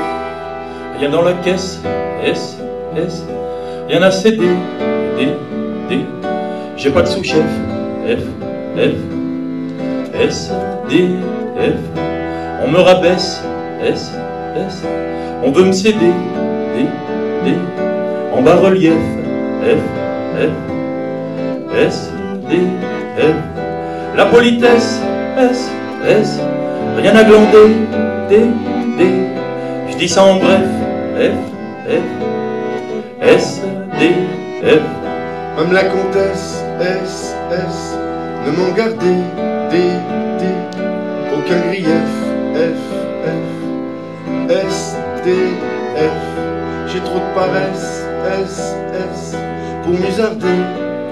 Rien 0.98 1.10
dans 1.10 1.24
la 1.24 1.33
caisse, 1.33 1.81
S, 2.24 2.57
S. 2.95 3.25
Rien 3.89 4.03
à 4.03 4.12
céder, 4.12 4.55
D, 5.17 5.27
D. 5.89 6.05
J'ai 6.77 6.91
pas 6.91 7.01
de 7.01 7.07
sous-chef, 7.07 7.43
F, 8.07 8.24
F, 8.77 10.15
S, 10.17 10.50
D, 10.89 11.10
F. 11.57 12.00
On 12.63 12.69
me 12.71 12.79
rabaisse, 12.79 13.43
S, 13.83 14.13
S. 14.55 14.83
On 15.43 15.51
veut 15.51 15.65
me 15.65 15.71
céder, 15.71 16.13
D, 16.75 16.85
D. 17.43 17.55
En 18.33 18.41
bas 18.41 18.55
relief, 18.55 18.93
F, 19.63 19.79
F, 20.38 20.51
S, 21.75 22.11
D, 22.50 22.57
F. 23.17 23.35
La 24.15 24.25
politesse, 24.25 25.01
S, 25.38 25.71
S, 26.07 26.39
rien 26.97 27.15
à 27.15 27.23
glander, 27.23 27.75
D, 28.29 28.45
D. 28.97 29.05
Je 29.89 29.97
dis 29.97 30.09
ça 30.09 30.23
en 30.25 30.35
bref, 30.35 30.61
F, 31.17 31.33
F, 31.89 32.03
S, 33.21 33.61
D, 34.00 34.13
F. 34.63 34.81
Même 35.57 35.73
la 35.73 35.83
comtesse, 35.85 36.63
S, 36.79 37.35
S, 37.51 37.97
ne 38.45 38.51
m'en 38.51 38.71
gardez, 38.75 39.21
D, 39.71 39.77
D. 40.39 40.45
Aucun 41.35 41.67
grief, 41.67 41.88
F, 42.55 43.00
S, 44.51 44.98
D, 45.24 45.31
F. 45.96 46.91
J'ai 46.91 47.00
trop 47.00 47.20
de 47.20 47.34
paresse, 47.34 48.03
S, 48.43 48.75
S, 48.93 49.36
pour 49.81 49.93
musarder, 49.93 50.60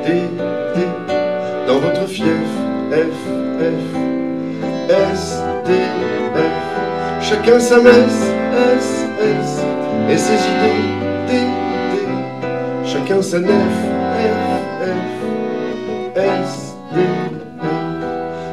D, 0.05 0.29
D. 0.75 0.87
Dans 1.65 1.79
votre 1.79 2.05
fief, 2.05 2.25
F, 2.91 3.15
F. 3.61 3.95
S, 4.89 5.41
D, 5.65 5.71
F. 6.35 7.21
Chacun 7.21 7.59
sa 7.61 7.77
messe, 7.77 8.25
S, 8.75 9.05
S. 9.21 9.63
Et 10.09 10.17
ses 10.17 10.33
idées, 10.33 10.83
D, 11.27 11.33
D. 11.91 11.95
Chacun 12.85 13.21
sa 13.21 13.39
nef, 13.39 13.51
F, 14.17 14.83
F. 14.83 16.17
S, 16.17 16.75
D, 16.93 16.99
F. 17.61 17.63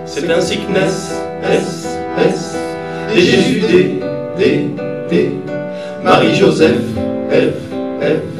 C'est 0.04 0.30
ainsi 0.30 0.58
que 0.58 0.70
naissent 0.70 1.14
S, 1.42 1.88
S. 2.24 2.56
Et 3.16 3.20
Jésus, 3.20 3.60
D, 3.60 4.00
D, 4.38 4.70
D. 5.10 5.30
Marie-Joseph, 6.02 6.76
F, 7.30 7.56
F. 8.00 8.36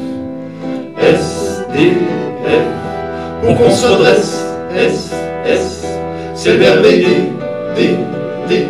S, 1.01 1.63
D, 1.73 1.93
F. 2.45 2.65
Pour 3.41 3.57
qu'on 3.57 3.71
se 3.71 3.87
redresse, 3.87 4.45
S, 4.75 5.11
S. 5.45 5.85
C'est 6.35 6.53
le 6.53 6.57
verbe 6.59 6.85
aider. 6.85 7.17
D, 7.75 7.95
D, 8.49 8.65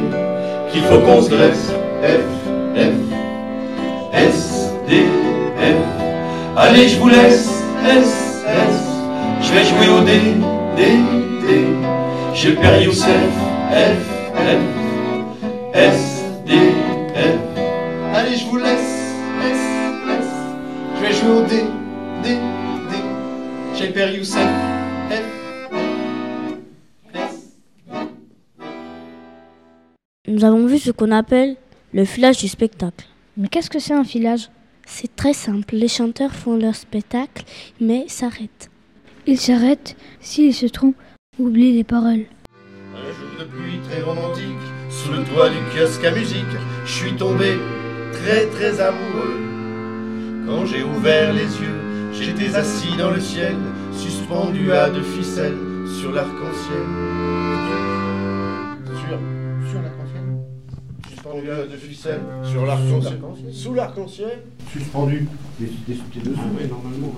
qu'il 0.71 0.81
faut 0.83 0.99
qu'on 0.99 1.21
se 1.21 1.29
graisse. 1.29 1.71
F, 2.03 2.21
F, 2.75 2.93
S, 4.13 4.71
D, 4.87 5.03
F. 5.57 5.75
Allez, 6.55 6.87
je 6.87 6.97
vous 6.97 7.09
laisse. 7.09 7.49
S, 7.85 8.43
S. 8.45 8.75
Je 9.41 9.53
vais 9.53 9.63
jouer 9.63 9.89
au 9.97 10.01
D, 10.01 10.11
D, 10.75 10.83
D. 11.47 11.67
J'ai 12.33 12.49
le 12.49 12.55
père 12.55 12.81
Youssef. 12.81 13.07
F, 13.71 13.97
F, 14.35 14.61
S, 15.73 16.23
D, 16.45 16.53
F. 17.17 17.35
Allez, 18.13 18.35
je 18.37 18.45
vous 18.45 18.57
laisse. 18.57 19.15
S, 19.41 19.57
S. 20.07 20.27
Je 20.95 21.01
vais 21.01 21.13
jouer 21.13 21.31
au 21.31 21.41
D, 21.45 21.63
D, 22.21 22.35
D. 22.91 22.97
J'ai 23.75 24.17
Youssef. 24.17 24.47
F, 25.09 25.23
Nous 30.27 30.45
avons 30.45 30.67
vu 30.67 30.77
ce 30.77 30.91
qu'on 30.91 31.11
appelle 31.11 31.55
le 31.91 32.05
filage 32.05 32.37
du 32.37 32.47
spectacle. 32.47 33.07
Mais 33.35 33.47
qu'est-ce 33.47 33.71
que 33.71 33.79
c'est 33.79 33.95
un 33.95 34.03
filage? 34.03 34.51
C'est 34.85 35.15
très 35.15 35.33
simple. 35.33 35.75
Les 35.75 35.87
chanteurs 35.87 36.35
font 36.35 36.55
leur 36.55 36.75
spectacle, 36.75 37.45
mais 37.81 38.05
s'arrêtent. 38.07 38.69
Ils 39.25 39.39
s'arrêtent 39.39 39.95
s'ils 40.19 40.53
se 40.53 40.67
trompent, 40.67 40.95
oublient 41.39 41.73
les 41.73 41.83
paroles. 41.83 42.25
Un 42.93 43.11
jour 43.11 43.39
de 43.39 43.45
pluie 43.45 43.79
très 43.89 44.03
romantique, 44.03 44.76
sous 45.07 45.13
le 45.13 45.23
toit 45.23 45.49
du 45.49 45.55
kiosque 45.73 46.03
à 46.03 46.11
musique, 46.11 46.43
je 46.85 46.91
suis 46.91 47.13
tombé 47.13 47.57
très 48.11 48.45
très 48.47 48.81
amoureux. 48.81 49.39
Quand 50.45 50.65
j'ai 50.65 50.83
ouvert 50.83 51.31
les 51.31 51.43
yeux, 51.43 52.11
j'étais 52.11 52.53
assis 52.53 52.97
dans 52.97 53.11
le 53.11 53.21
ciel, 53.21 53.55
suspendu 53.93 54.73
à 54.73 54.89
deux 54.89 55.03
ficelles 55.03 55.55
sur 56.01 56.11
l'arc-en-ciel. 56.11 56.83
Sur, 58.85 59.69
sur 59.69 59.81
l'arc-en-ciel 59.81 60.23
Suspendu 61.09 61.51
à 61.51 61.65
deux 61.65 61.77
ficelles 61.77 62.21
sur 62.43 62.65
l'arc-en-ciel. 62.65 63.19
Sous 63.53 63.73
l'arc-en-ciel 63.75 64.43
Suspendu. 64.73 65.25
Des, 65.57 65.67
des, 65.87 65.93
dessous, 66.19 66.41
ouais, 66.59 66.67
normalement. 66.67 67.15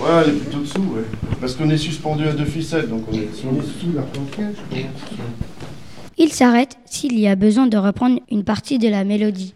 Ouais, 0.00 0.24
elle 0.24 0.30
est 0.30 0.38
plutôt 0.38 0.58
dessous, 0.58 0.82
ouais. 0.96 1.04
Parce 1.40 1.54
qu'on 1.54 1.70
est 1.70 1.78
suspendu 1.78 2.26
à 2.26 2.32
deux 2.32 2.44
ficelles, 2.44 2.88
donc 2.88 3.04
on 3.08 3.14
est, 3.14 3.28
on 3.48 3.56
est 3.56 3.80
sous 3.80 3.92
l'arc-en-ciel, 3.94 4.52
je 4.72 4.80
pense. 4.80 5.63
Il 6.16 6.32
s'arrête 6.32 6.78
s'il 6.84 7.18
y 7.18 7.26
a 7.26 7.34
besoin 7.34 7.66
de 7.66 7.76
reprendre 7.76 8.20
une 8.30 8.44
partie 8.44 8.78
de 8.78 8.88
la 8.88 9.04
mélodie. 9.04 9.54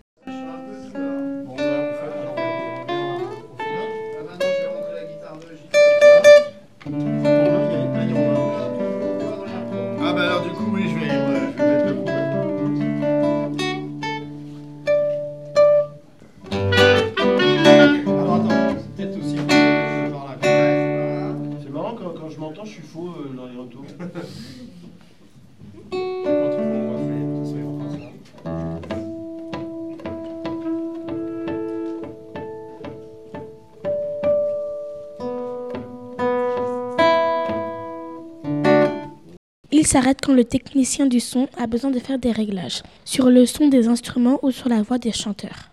S'arrête 39.89 40.19
quand 40.25 40.35
le 40.35 40.45
technicien 40.45 41.07
du 41.07 41.19
son 41.21 41.49
a 41.59 41.67
besoin 41.67 41.91
de 41.91 41.99
faire 41.99 42.19
des 42.19 42.31
réglages 42.33 42.83
sur 43.05 43.31
le 43.31 43.47
son 43.47 43.69
des 43.69 43.89
instruments 43.89 44.39
ou 44.43 44.51
sur 44.51 44.69
la 44.69 44.83
voix 44.83 44.99
des 44.99 45.13
chanteurs. 45.13 45.71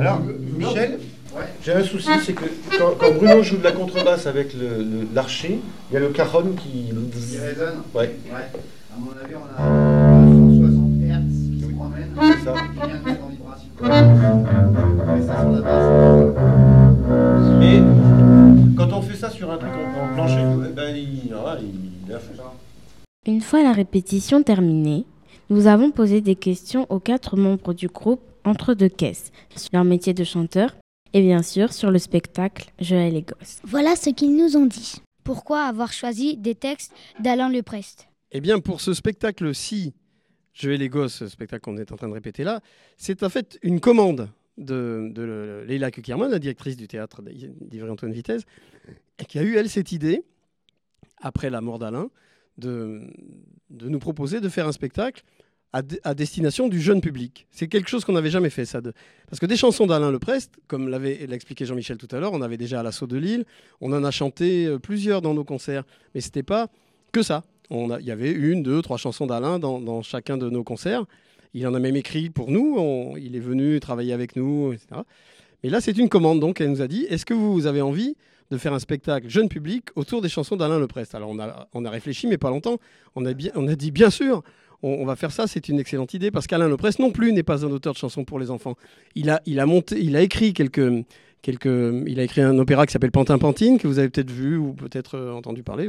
Alors, 0.00 0.20
Michel, 0.56 0.98
j'ai 1.62 1.72
un 1.72 1.82
souci, 1.84 2.08
c'est 2.24 2.32
que 2.32 2.44
quand, 2.78 2.92
quand 2.98 3.12
Bruno 3.14 3.42
joue 3.42 3.56
de 3.58 3.64
la 3.64 3.72
contrebasse 3.72 4.26
avec 4.26 4.54
le- 4.54 4.78
le- 4.82 5.06
l'archer, 5.14 5.60
il 5.90 5.94
y 5.94 5.96
a 5.96 6.00
le 6.00 6.08
cajon 6.08 6.52
qui... 6.56 6.90
Qui 6.92 7.38
résonne 7.38 7.82
Ouais. 7.94 8.16
Ouais. 8.32 8.50
À 8.94 8.98
mon 8.98 9.10
avis, 9.22 9.34
on 9.34 9.44
a 9.44 9.56
160 10.62 10.90
Hz 11.02 11.50
qui 11.52 11.60
se 11.60 11.66
promènent. 11.74 12.14
C'est 12.18 12.44
ça. 12.44 12.54
Vibration. 13.34 13.76
Sur 13.78 15.50
la 15.50 15.60
basse. 15.60 15.90
Mais 17.58 17.76
quand 18.76 18.92
on 18.96 19.02
fait 19.02 19.16
ça 19.16 19.28
sur 19.30 19.50
un 19.50 19.56
truc 19.58 19.70
en 19.72 19.95
plancher, 20.16 20.68
eh 20.70 20.72
ben, 20.72 20.96
il, 20.96 21.34
ah, 21.34 21.58
il, 21.60 22.06
il 22.06 22.12
a 22.12 22.18
fait 22.18 22.36
ça. 22.36 22.52
Une 23.26 23.40
fois 23.40 23.62
la 23.62 23.72
répétition 23.72 24.42
terminée, 24.42 25.04
nous 25.50 25.66
avons 25.66 25.90
posé 25.90 26.20
des 26.20 26.36
questions 26.36 26.86
aux 26.90 27.00
quatre 27.00 27.36
membres 27.36 27.74
du 27.74 27.88
groupe 27.88 28.22
Entre 28.44 28.74
deux 28.74 28.88
caisses 28.88 29.32
sur 29.56 29.70
leur 29.72 29.84
métier 29.84 30.14
de 30.14 30.22
chanteur 30.24 30.76
et 31.12 31.20
bien 31.20 31.42
sûr 31.42 31.72
sur 31.72 31.90
le 31.90 31.98
spectacle 31.98 32.72
Joël 32.80 33.16
et 33.16 33.22
Gosse. 33.22 33.60
Voilà 33.64 33.96
ce 33.96 34.10
qu'ils 34.10 34.36
nous 34.36 34.56
ont 34.56 34.66
dit. 34.66 35.02
Pourquoi 35.24 35.62
avoir 35.64 35.92
choisi 35.92 36.36
des 36.36 36.54
textes 36.54 36.92
d'Alain 37.20 37.50
Leprest? 37.50 38.06
Eh 38.30 38.40
bien, 38.40 38.60
pour 38.60 38.80
ce 38.80 38.94
spectacle-ci, 38.94 39.92
Je 40.52 40.70
vais 40.70 40.78
les 40.78 40.88
gosses, 40.88 41.16
ce 41.16 41.28
spectacle 41.28 41.62
qu'on 41.64 41.76
est 41.76 41.92
en 41.92 41.96
train 41.96 42.08
de 42.08 42.14
répéter 42.14 42.42
là, 42.44 42.60
c'est 42.96 43.22
en 43.22 43.28
fait 43.28 43.58
une 43.62 43.78
commande 43.80 44.28
de, 44.58 45.10
de 45.12 45.64
Leila 45.66 45.90
la 46.28 46.38
directrice 46.38 46.76
du 46.76 46.88
théâtre 46.88 47.22
d'Ivry-Antoine 47.22 48.12
Vitesse, 48.12 48.42
qui 49.28 49.38
a 49.38 49.42
eu, 49.42 49.56
elle, 49.56 49.68
cette 49.68 49.92
idée, 49.92 50.22
après 51.18 51.50
la 51.50 51.60
mort 51.60 51.78
d'Alain, 51.78 52.10
de, 52.58 53.02
de 53.70 53.88
nous 53.88 53.98
proposer 53.98 54.40
de 54.40 54.48
faire 54.48 54.66
un 54.66 54.72
spectacle 54.72 55.22
à, 56.04 56.14
destination 56.14 56.68
du 56.68 56.80
jeune 56.80 57.00
public. 57.00 57.46
C'est 57.50 57.68
quelque 57.68 57.88
chose 57.88 58.04
qu'on 58.04 58.12
n'avait 58.12 58.30
jamais 58.30 58.50
fait, 58.50 58.64
ça. 58.64 58.80
Parce 59.28 59.40
que 59.40 59.46
des 59.46 59.56
chansons 59.56 59.86
d'Alain 59.86 60.10
Leprest, 60.10 60.54
comme 60.68 60.88
l'avait 60.88 61.24
expliqué 61.30 61.66
Jean-Michel 61.66 61.98
tout 61.98 62.08
à 62.12 62.20
l'heure, 62.20 62.32
on 62.32 62.42
avait 62.42 62.56
déjà 62.56 62.80
à 62.80 62.82
l'assaut 62.82 63.06
de 63.06 63.16
Lille, 63.16 63.44
on 63.80 63.92
en 63.92 64.04
a 64.04 64.10
chanté 64.10 64.66
euh, 64.66 64.78
plusieurs 64.78 65.22
dans 65.22 65.34
nos 65.34 65.44
concerts, 65.44 65.84
mais 66.14 66.20
c'était 66.20 66.42
pas 66.42 66.68
que 67.12 67.22
ça. 67.22 67.44
Il 67.70 68.04
y 68.04 68.12
avait 68.12 68.30
une, 68.30 68.62
deux, 68.62 68.80
trois 68.80 68.96
chansons 68.96 69.26
d'Alain 69.26 69.58
dans, 69.58 70.02
chacun 70.02 70.36
de 70.36 70.48
nos 70.48 70.62
concerts. 70.62 71.04
Il 71.56 71.66
en 71.66 71.72
a 71.72 71.78
même 71.78 71.96
écrit 71.96 72.28
pour 72.28 72.50
nous, 72.50 73.16
il 73.16 73.34
est 73.34 73.40
venu 73.40 73.80
travailler 73.80 74.12
avec 74.12 74.36
nous, 74.36 74.74
etc. 74.74 75.00
Mais 75.64 75.70
là, 75.70 75.80
c'est 75.80 75.96
une 75.96 76.10
commande, 76.10 76.38
donc 76.38 76.60
elle 76.60 76.68
nous 76.68 76.82
a 76.82 76.86
dit, 76.86 77.06
est-ce 77.08 77.24
que 77.24 77.32
vous 77.32 77.64
avez 77.66 77.80
envie 77.80 78.14
de 78.50 78.58
faire 78.58 78.74
un 78.74 78.78
spectacle 78.78 79.30
jeune 79.30 79.48
public 79.48 79.84
autour 79.94 80.20
des 80.20 80.28
chansons 80.28 80.56
d'Alain 80.56 80.78
Leprest? 80.78 81.14
Alors 81.14 81.30
on 81.30 81.84
a, 81.84 81.90
réfléchi, 81.90 82.26
mais 82.26 82.36
pas 82.36 82.50
longtemps. 82.50 82.76
On 83.14 83.24
a, 83.24 83.32
dit, 83.32 83.90
bien 83.90 84.10
sûr, 84.10 84.42
on, 84.82 85.06
va 85.06 85.16
faire 85.16 85.32
ça, 85.32 85.46
c'est 85.46 85.70
une 85.70 85.80
excellente 85.80 86.12
idée, 86.12 86.30
parce 86.30 86.46
qu'Alain 86.46 86.68
Leprest 86.68 86.98
non 86.98 87.10
plus 87.10 87.32
n'est 87.32 87.42
pas 87.42 87.64
un 87.64 87.70
auteur 87.70 87.94
de 87.94 87.98
chansons 87.98 88.26
pour 88.26 88.38
les 88.38 88.50
enfants. 88.50 88.76
Il 89.14 89.30
a, 89.30 89.40
écrit 90.22 90.52
quelques... 90.52 90.92
Il 91.46 92.20
a 92.20 92.22
écrit 92.22 92.42
un 92.42 92.58
opéra 92.58 92.84
qui 92.84 92.92
s'appelle 92.92 93.12
Pantin 93.12 93.38
Pantine, 93.38 93.78
que 93.78 93.88
vous 93.88 93.98
avez 93.98 94.10
peut-être 94.10 94.30
vu 94.30 94.58
ou 94.58 94.74
peut-être 94.74 95.16
euh, 95.16 95.32
entendu 95.32 95.62
parler. 95.62 95.88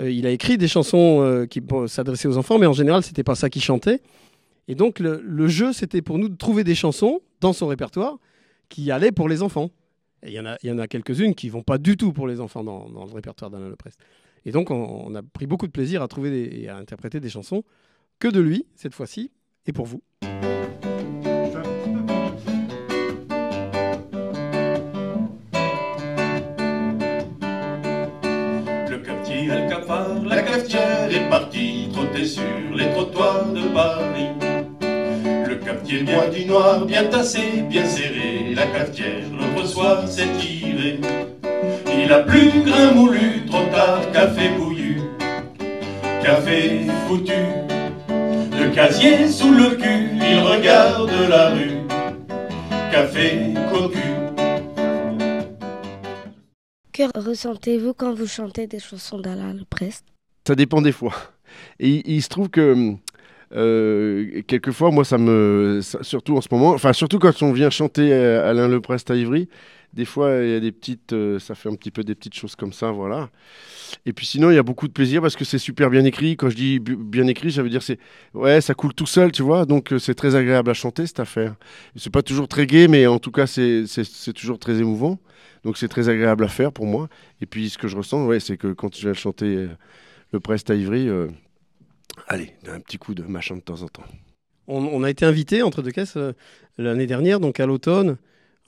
Euh, 0.00 0.10
il 0.10 0.26
a 0.26 0.30
écrit 0.30 0.58
des 0.58 0.68
chansons 0.68 1.22
euh, 1.22 1.46
qui 1.46 1.62
s'adressaient 1.86 2.28
aux 2.28 2.36
enfants, 2.36 2.58
mais 2.58 2.66
en 2.66 2.74
général, 2.74 3.02
c'était 3.02 3.22
pas 3.22 3.34
ça 3.34 3.48
qu'il 3.48 3.62
chantait. 3.62 4.00
Et 4.70 4.76
donc, 4.76 5.00
le, 5.00 5.48
jeu, 5.48 5.72
c'était 5.72 6.00
pour 6.00 6.16
nous 6.16 6.28
de 6.28 6.36
trouver 6.36 6.62
des 6.62 6.76
chansons 6.76 7.22
dans 7.40 7.52
son 7.52 7.66
répertoire 7.66 8.18
qui 8.68 8.92
allaient 8.92 9.10
pour 9.10 9.28
les 9.28 9.42
enfants. 9.42 9.70
Il 10.24 10.32
y 10.32 10.38
en 10.38 10.46
a, 10.46 10.58
il 10.62 10.68
y 10.68 10.72
en 10.72 10.78
a 10.78 10.86
quelques-unes 10.86 11.34
qui 11.34 11.48
vont 11.48 11.64
pas 11.64 11.76
du 11.76 11.96
tout 11.96 12.12
pour 12.12 12.28
les 12.28 12.38
enfants 12.38 12.62
dans, 12.62 12.86
le 12.88 13.12
répertoire 13.12 13.50
d'Alain 13.50 13.68
Leprest. 13.68 13.98
Et 14.44 14.52
donc, 14.52 14.70
on, 14.70 15.12
a 15.16 15.24
pris 15.24 15.48
beaucoup 15.48 15.66
de 15.66 15.72
plaisir 15.72 16.02
à 16.02 16.06
trouver 16.06 16.62
et 16.62 16.68
à 16.68 16.76
interpréter 16.76 17.18
des 17.18 17.30
chansons 17.30 17.64
que 18.20 18.28
de 18.28 18.38
lui, 18.38 18.64
cette 18.76 18.94
fois-ci, 18.94 19.32
et 19.66 19.72
pour 19.72 19.86
vous. 19.86 20.02
Le 35.90 36.04
quartier 36.04 36.14
bien 36.14 36.28
du 36.28 36.44
noir, 36.46 36.86
bien 36.86 37.04
tassé, 37.06 37.62
bien 37.68 37.84
serré, 37.84 38.54
la 38.54 38.66
cafetière 38.66 39.24
l'autre 39.32 39.66
soir 39.66 40.06
s'est 40.06 40.28
tirée. 40.38 41.00
Il 41.92 42.12
a 42.12 42.20
plus 42.20 42.62
grain 42.62 42.92
moulu, 42.92 43.44
trop 43.46 43.64
tard, 43.72 44.00
café 44.12 44.50
bouillu, 44.56 45.00
café 46.22 46.86
foutu. 47.08 47.32
Le 48.08 48.72
casier 48.72 49.26
sous 49.26 49.52
le 49.52 49.70
cul, 49.70 50.10
il 50.14 50.38
regarde 50.38 51.10
la 51.28 51.50
rue, 51.50 51.78
café 52.92 53.54
cocu. 53.72 53.98
Que 56.92 57.18
ressentez-vous 57.18 57.94
quand 57.94 58.14
vous 58.14 58.28
chantez 58.28 58.68
des 58.68 58.78
chansons 58.78 59.18
d'Alain 59.18 59.54
Leprest 59.54 60.04
Ça 60.46 60.54
dépend 60.54 60.82
des 60.82 60.92
fois. 60.92 61.14
Et 61.80 61.88
il, 61.88 62.02
il 62.06 62.22
se 62.22 62.28
trouve 62.28 62.48
que 62.48 62.94
euh, 63.52 64.42
quelquefois, 64.46 64.90
moi, 64.90 65.04
ça 65.04 65.18
me, 65.18 65.80
surtout 66.02 66.36
en 66.36 66.40
ce 66.40 66.48
moment, 66.50 66.70
enfin 66.70 66.92
surtout 66.92 67.18
quand 67.18 67.42
on 67.42 67.52
vient 67.52 67.70
chanter 67.70 68.12
Alain 68.12 68.68
Leprest 68.68 69.10
à 69.10 69.16
Ivry, 69.16 69.48
des 69.92 70.04
fois 70.04 70.36
il 70.42 70.50
y 70.50 70.54
a 70.54 70.60
des 70.60 70.72
petites, 70.72 71.12
euh, 71.12 71.38
ça 71.38 71.54
fait 71.54 71.68
un 71.68 71.74
petit 71.74 71.90
peu 71.90 72.02
des 72.02 72.14
petites 72.14 72.34
choses 72.34 72.54
comme 72.54 72.72
ça, 72.72 72.90
voilà. 72.92 73.30
Et 74.06 74.12
puis 74.12 74.24
sinon, 74.26 74.50
il 74.50 74.54
y 74.54 74.58
a 74.58 74.62
beaucoup 74.62 74.86
de 74.86 74.92
plaisir 74.92 75.20
parce 75.20 75.34
que 75.34 75.44
c'est 75.44 75.58
super 75.58 75.90
bien 75.90 76.04
écrit. 76.04 76.36
Quand 76.36 76.48
je 76.48 76.56
dis 76.56 76.78
bien 76.78 77.26
écrit, 77.26 77.52
ça 77.52 77.62
veut 77.62 77.70
dire 77.70 77.82
c'est, 77.82 77.98
ouais, 78.34 78.60
ça 78.60 78.74
coule 78.74 78.94
tout 78.94 79.06
seul, 79.06 79.32
tu 79.32 79.42
vois. 79.42 79.64
Donc 79.66 79.92
c'est 79.98 80.14
très 80.14 80.36
agréable 80.36 80.70
à 80.70 80.74
chanter 80.74 81.06
cette 81.06 81.20
affaire. 81.20 81.56
C'est 81.96 82.12
pas 82.12 82.22
toujours 82.22 82.46
très 82.46 82.66
gai, 82.66 82.86
mais 82.86 83.06
en 83.06 83.18
tout 83.18 83.32
cas 83.32 83.46
c'est 83.46 83.84
toujours 84.34 84.58
très 84.58 84.78
émouvant. 84.78 85.18
Donc 85.64 85.76
c'est 85.76 85.88
très 85.88 86.08
agréable 86.08 86.44
à 86.44 86.48
faire 86.48 86.72
pour 86.72 86.86
moi. 86.86 87.08
Et 87.40 87.46
puis 87.46 87.68
ce 87.70 87.78
que 87.78 87.88
je 87.88 87.96
ressens, 87.96 88.24
ouais, 88.26 88.40
c'est 88.40 88.56
que 88.56 88.72
quand 88.72 88.94
je 88.94 89.02
viens 89.02 89.12
chanter 89.12 89.56
euh, 89.56 89.68
le 90.32 90.40
Prest 90.40 90.70
à 90.70 90.74
Ivry, 90.74 91.08
euh, 91.08 91.28
allez, 92.30 92.52
un 92.68 92.80
petit 92.80 92.96
coup 92.96 93.14
de 93.14 93.22
machin 93.24 93.56
de 93.56 93.60
temps 93.60 93.82
en 93.82 93.88
temps. 93.88 94.04
On, 94.68 95.02
a 95.02 95.10
été 95.10 95.24
invité 95.24 95.62
entre 95.64 95.82
deux 95.82 95.90
caisses 95.90 96.16
euh, 96.16 96.32
l'année 96.78 97.08
dernière, 97.08 97.40
donc 97.40 97.58
à 97.58 97.66
l'automne, 97.66 98.18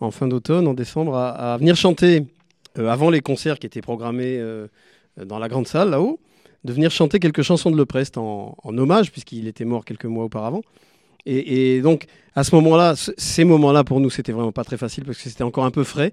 en 0.01 0.11
fin 0.11 0.27
d'automne, 0.27 0.67
en 0.67 0.75
décembre, 0.75 1.17
à, 1.17 1.57
venir 1.59 1.77
chanter 1.77 2.25
euh, 2.77 2.89
avant 2.89 3.09
les 3.09 3.21
concerts 3.21 3.61
qui 3.61 3.67
étaient 3.67 3.83
programmés 3.83 4.37
euh, 4.37 4.67
dans 5.17 5.39
la 5.39 5.49
grande 5.49 5.69
salle 5.69 5.91
là-haut, 5.91 6.19
de 6.65 6.73
venir 6.73 6.91
chanter 6.91 7.21
quelques 7.21 7.43
chansons 7.43 7.71
de 7.71 7.77
Le 7.77 7.87
Prest 7.87 8.19
en, 8.19 8.57
en 8.61 8.79
hommage, 8.79 9.13
puisqu'il 9.13 9.47
était 9.47 9.65
mort 9.65 9.85
quelques 9.85 10.07
mois 10.07 10.25
auparavant. 10.25 10.63
Et, 11.25 11.77
et 11.77 11.83
donc, 11.83 12.07
à 12.35 12.43
ce 12.43 12.53
moment-là, 12.57 12.95
ces 12.97 13.45
moments-là, 13.45 13.85
pour 13.85 14.01
nous, 14.01 14.11
c'était 14.11 14.33
vraiment 14.33 14.51
pas 14.51 14.65
très 14.65 14.77
facile 14.77 15.05
parce 15.05 15.19
que 15.19 15.29
c'était 15.31 15.45
encore 15.45 15.65
un 15.65 15.71
peu 15.71 15.85
frais. 15.85 16.13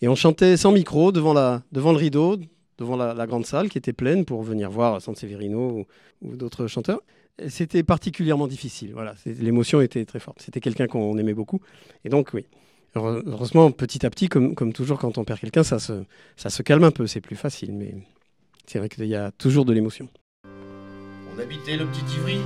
Et 0.00 0.08
on 0.08 0.14
chantait 0.14 0.56
sans 0.56 0.72
micro 0.72 1.12
devant, 1.12 1.34
la, 1.34 1.62
devant 1.72 1.92
le 1.92 1.98
rideau, 1.98 2.38
devant 2.78 2.96
la, 2.96 3.14
la 3.14 3.26
grande 3.26 3.46
salle 3.46 3.68
qui 3.68 3.78
était 3.78 3.92
pleine 3.92 4.24
pour 4.24 4.42
venir 4.42 4.70
voir 4.70 5.00
Sanseverino 5.00 5.70
ou, 5.70 5.86
ou 6.22 6.36
d'autres 6.36 6.66
chanteurs. 6.66 7.00
C'était 7.48 7.82
particulièrement 7.82 8.46
difficile. 8.46 8.92
Voilà, 8.94 9.14
l'émotion 9.26 9.80
était 9.82 10.04
très 10.06 10.20
forte. 10.20 10.40
C'était 10.40 10.60
quelqu'un 10.60 10.86
qu'on 10.86 11.18
aimait 11.18 11.34
beaucoup. 11.34 11.60
Et 12.04 12.08
donc, 12.08 12.30
oui. 12.32 12.46
Heure- 12.96 13.22
Heureusement, 13.26 13.70
petit 13.70 14.06
à 14.06 14.10
petit, 14.10 14.28
comme, 14.28 14.54
comme 14.54 14.72
toujours, 14.72 14.98
quand 14.98 15.18
on 15.18 15.24
perd 15.24 15.40
quelqu'un, 15.40 15.62
ça 15.62 15.78
se, 15.78 15.92
ça 16.36 16.48
se 16.48 16.62
calme 16.62 16.84
un 16.84 16.90
peu. 16.90 17.06
C'est 17.06 17.20
plus 17.20 17.36
facile. 17.36 17.72
Mais 17.74 17.94
c'est 18.66 18.78
vrai 18.78 18.88
qu'il 18.88 19.04
y 19.04 19.14
a 19.14 19.30
toujours 19.32 19.66
de 19.66 19.74
l'émotion. 19.74 20.08
On 21.34 21.38
habitait 21.38 21.76
le 21.76 21.84
petit 21.84 22.00
Ivry, 22.16 22.38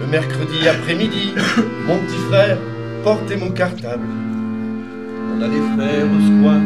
le 0.00 0.06
mercredi 0.06 0.66
après-midi. 0.68 1.32
Mon 1.86 1.98
petit 1.98 2.16
frère 2.28 2.58
portait 3.02 3.36
mon 3.36 3.50
cartable. 3.50 4.06
On 5.36 5.42
allait 5.42 5.60
faire 5.76 6.06
au 6.06 6.20
squat 6.20 6.62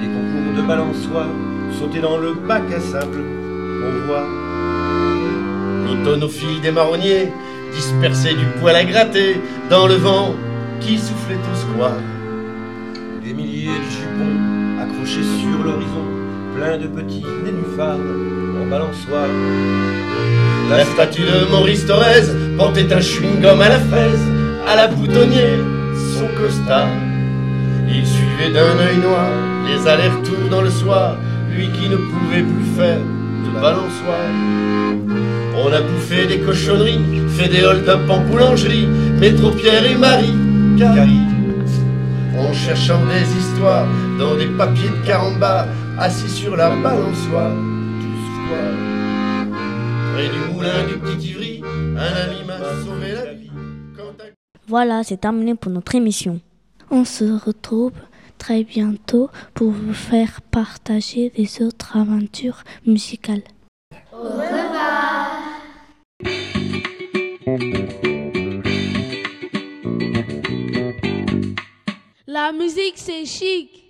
des 0.00 0.08
concours 0.08 0.60
de 0.60 0.66
balançoire, 0.66 1.28
sauter 1.72 2.00
dans 2.00 2.18
le 2.18 2.34
bac 2.34 2.62
à 2.74 2.80
sable 2.80 3.22
pour 3.80 4.06
voir 4.06 4.24
l'automne 5.86 6.24
au 6.24 6.28
fil 6.28 6.60
des 6.60 6.70
marronniers, 6.70 7.32
disperser 7.72 8.34
du 8.34 8.44
poil 8.60 8.76
à 8.76 8.84
gratter 8.84 9.40
dans 9.70 9.86
le 9.86 9.94
vent 9.94 10.34
qui 10.80 10.98
soufflait 10.98 11.36
au 11.36 11.56
square. 11.56 12.00
Des 13.24 13.32
milliers 13.32 13.66
de 13.66 13.90
jupons 13.90 14.80
accrochés 14.80 15.22
sur 15.40 15.64
l'horizon, 15.64 16.06
plein 16.56 16.78
de 16.78 16.86
petits 16.86 17.24
nénuphars 17.44 17.98
en 18.60 18.66
balançoire. 18.70 19.28
La 20.70 20.84
statue 20.84 21.22
de 21.22 21.50
Maurice 21.50 21.86
Thorez 21.86 22.26
portait 22.56 22.92
un 22.92 23.00
chewing-gum 23.00 23.60
à 23.60 23.68
la 23.68 23.78
fraise, 23.78 24.26
à 24.66 24.76
la 24.76 24.88
boutonnière, 24.88 25.60
son 26.14 26.26
costard. 26.40 26.88
Il 27.88 28.04
suivait 28.04 28.52
d'un 28.52 28.76
œil 28.78 28.98
noir 28.98 29.30
les 29.68 29.88
allers-retours 29.88 30.48
dans 30.50 30.62
le 30.62 30.70
soir, 30.70 31.16
lui 31.50 31.68
qui 31.72 31.88
ne 31.88 31.96
pouvait 31.96 32.42
plus 32.42 32.64
faire 32.76 32.98
de 32.98 33.60
balançoire. 33.60 34.30
On 35.56 35.72
a 35.72 35.80
bouffé 35.80 36.26
des 36.26 36.40
cochonneries, 36.40 37.00
fait 37.30 37.48
des 37.48 37.64
hold-up 37.64 38.08
en 38.08 38.20
boulangerie, 38.20 38.86
métro 39.20 39.50
Pierre 39.50 39.84
et 39.84 39.94
Marie, 39.94 40.34
Carrie. 40.78 41.26
En 42.38 42.52
cherchant 42.52 43.00
des 43.06 43.38
histoires 43.38 43.86
dans 44.18 44.36
des 44.36 44.46
papiers 44.46 44.90
de 44.90 45.06
caramba, 45.06 45.66
assis 45.98 46.28
sur 46.28 46.56
la 46.56 46.70
balançoire 46.70 47.52
du 48.00 48.10
square. 48.34 48.76
Près 50.12 50.28
du 50.28 50.54
moulin 50.54 50.86
du 50.86 50.98
petit 50.98 51.30
Ivry, 51.30 51.62
un 51.64 52.30
ami 52.30 52.44
m'a 52.46 52.58
sauvé 52.84 53.12
la 53.12 53.32
vie. 53.32 53.50
Voilà, 54.68 55.02
c'est 55.04 55.20
terminé 55.20 55.54
pour 55.54 55.72
notre 55.72 55.94
émission. 55.94 56.40
On 56.90 57.04
se 57.04 57.24
retrouve 57.24 57.92
très 58.46 58.62
bientôt 58.62 59.28
pour 59.54 59.72
vous 59.72 59.92
faire 59.92 60.40
partager 60.40 61.32
les 61.36 61.62
autres 61.62 61.96
aventures 61.96 62.62
musicales. 62.86 63.42
Au 64.12 64.22
revoir. 64.22 65.40
La 72.28 72.52
musique, 72.52 72.94
c'est 72.94 73.24
chic. 73.24 73.82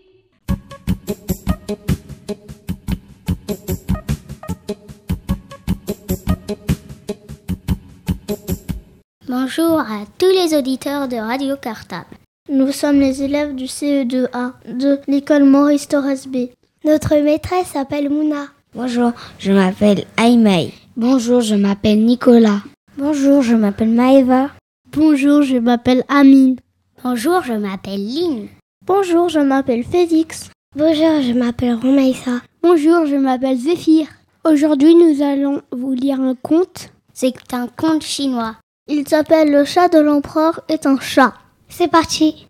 Bonjour 9.28 9.80
à 9.80 10.06
tous 10.16 10.30
les 10.30 10.56
auditeurs 10.56 11.08
de 11.08 11.16
Radio 11.16 11.56
Cartable. 11.58 12.16
Nous 12.48 12.70
sommes 12.70 13.00
les 13.00 13.24
élèves 13.24 13.56
du 13.56 13.64
CE2A 13.64 14.52
de 14.72 15.00
l'école 15.08 15.42
Maurice 15.42 15.88
Torres 15.88 16.28
B. 16.28 16.50
Notre 16.84 17.16
maîtresse 17.16 17.66
s'appelle 17.72 18.08
Mouna. 18.08 18.46
Bonjour, 18.72 19.10
je 19.40 19.50
m'appelle 19.50 20.04
Aimei. 20.16 20.72
Bonjour, 20.96 21.40
je 21.40 21.56
m'appelle 21.56 22.04
Nicolas. 22.04 22.62
Bonjour, 22.98 23.42
je 23.42 23.56
m'appelle 23.56 23.88
Maëva. 23.88 24.50
Bonjour, 24.92 25.42
je 25.42 25.56
m'appelle 25.56 26.04
Amine. 26.08 26.56
Bonjour, 27.02 27.42
je 27.42 27.54
m'appelle 27.54 28.06
Lynn. 28.06 28.46
Bonjour, 28.86 29.28
je 29.28 29.40
m'appelle 29.40 29.82
Félix. 29.82 30.50
Bonjour, 30.76 31.22
je 31.22 31.32
m'appelle 31.32 31.74
Romaïsa. 31.74 32.42
Bonjour, 32.62 33.06
je 33.06 33.16
m'appelle 33.16 33.58
Zéphir. 33.58 34.06
Aujourd'hui, 34.44 34.94
nous 34.94 35.20
allons 35.20 35.62
vous 35.72 35.94
lire 35.94 36.20
un 36.20 36.36
conte. 36.36 36.90
C'est 37.12 37.34
un 37.52 37.66
conte 37.66 38.04
chinois. 38.04 38.54
Il 38.86 39.08
s'appelle 39.08 39.50
Le 39.50 39.64
chat 39.64 39.88
de 39.88 39.98
l'empereur 39.98 40.60
est 40.68 40.86
un 40.86 41.00
chat. 41.00 41.34
C'est 41.78 41.88
parti. 41.88 42.48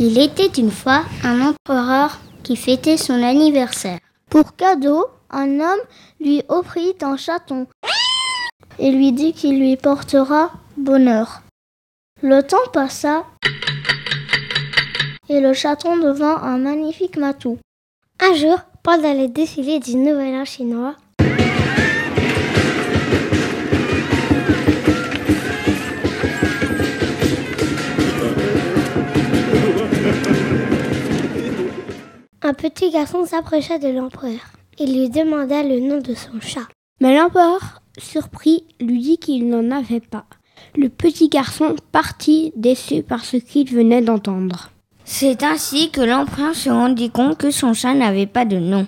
Il 0.00 0.18
était 0.18 0.46
une 0.58 0.72
fois 0.72 1.04
un 1.22 1.42
empereur 1.42 2.18
qui 2.42 2.56
fêtait 2.56 2.96
son 2.96 3.22
anniversaire. 3.22 4.00
Pour 4.30 4.56
cadeau, 4.56 5.06
un 5.30 5.60
homme 5.60 5.78
lui 6.18 6.42
offrit 6.48 6.96
un 7.02 7.16
chaton 7.16 7.68
et 8.80 8.90
lui 8.90 9.12
dit 9.12 9.34
qu'il 9.34 9.60
lui 9.60 9.76
portera 9.76 10.50
bonheur. 10.76 11.42
Le 12.20 12.42
temps 12.42 12.68
passa 12.72 13.26
et 15.28 15.38
le 15.38 15.52
chaton 15.52 15.98
devint 15.98 16.42
un 16.42 16.58
magnifique 16.58 17.16
matou. 17.16 17.60
Un 18.20 18.34
jour, 18.34 18.58
pendant 18.90 19.12
les 19.12 19.28
défilés 19.28 19.80
du 19.80 19.96
Nouvel 19.96 20.34
An 20.34 20.46
chinois, 20.46 20.96
un 32.40 32.54
petit 32.54 32.88
garçon 32.90 33.26
s'approcha 33.26 33.76
de 33.78 33.88
l'empereur. 33.88 34.32
Il 34.78 34.98
lui 34.98 35.10
demanda 35.10 35.62
le 35.62 35.80
nom 35.80 35.98
de 35.98 36.14
son 36.14 36.40
chat. 36.40 36.66
Mais 37.02 37.14
l'empereur, 37.14 37.82
surpris, 37.98 38.64
lui 38.80 39.00
dit 39.00 39.18
qu'il 39.18 39.50
n'en 39.50 39.70
avait 39.70 40.00
pas. 40.00 40.24
Le 40.78 40.88
petit 40.88 41.28
garçon 41.28 41.76
partit 41.92 42.54
déçu 42.56 43.02
par 43.02 43.26
ce 43.26 43.36
qu'il 43.36 43.68
venait 43.70 44.00
d'entendre. 44.00 44.70
C'est 45.10 45.42
ainsi 45.42 45.90
que 45.90 46.02
l'empereur 46.02 46.54
se 46.54 46.68
rendit 46.68 47.08
compte 47.08 47.38
que 47.38 47.50
son 47.50 47.72
chat 47.72 47.94
n'avait 47.94 48.26
pas 48.26 48.44
de 48.44 48.58
nom. 48.58 48.86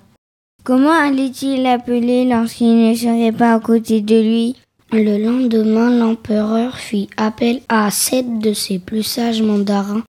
Comment 0.65 0.93
allait-il 0.93 1.63
l'appeler 1.63 2.27
lorsqu'il 2.27 2.91
ne 2.91 2.95
serait 2.95 3.33
pas 3.33 3.55
à 3.55 3.59
côté 3.59 4.03
de 4.03 4.21
lui? 4.21 4.57
Le 4.93 5.17
lendemain, 5.17 5.91
l'empereur 5.91 6.77
fit 6.77 7.09
appel 7.17 7.63
à 7.71 7.91
sept 7.91 8.39
de 8.39 8.53
ses 8.53 8.79
plus 8.79 9.03
sages 9.03 9.41
mandarins 9.41 10.03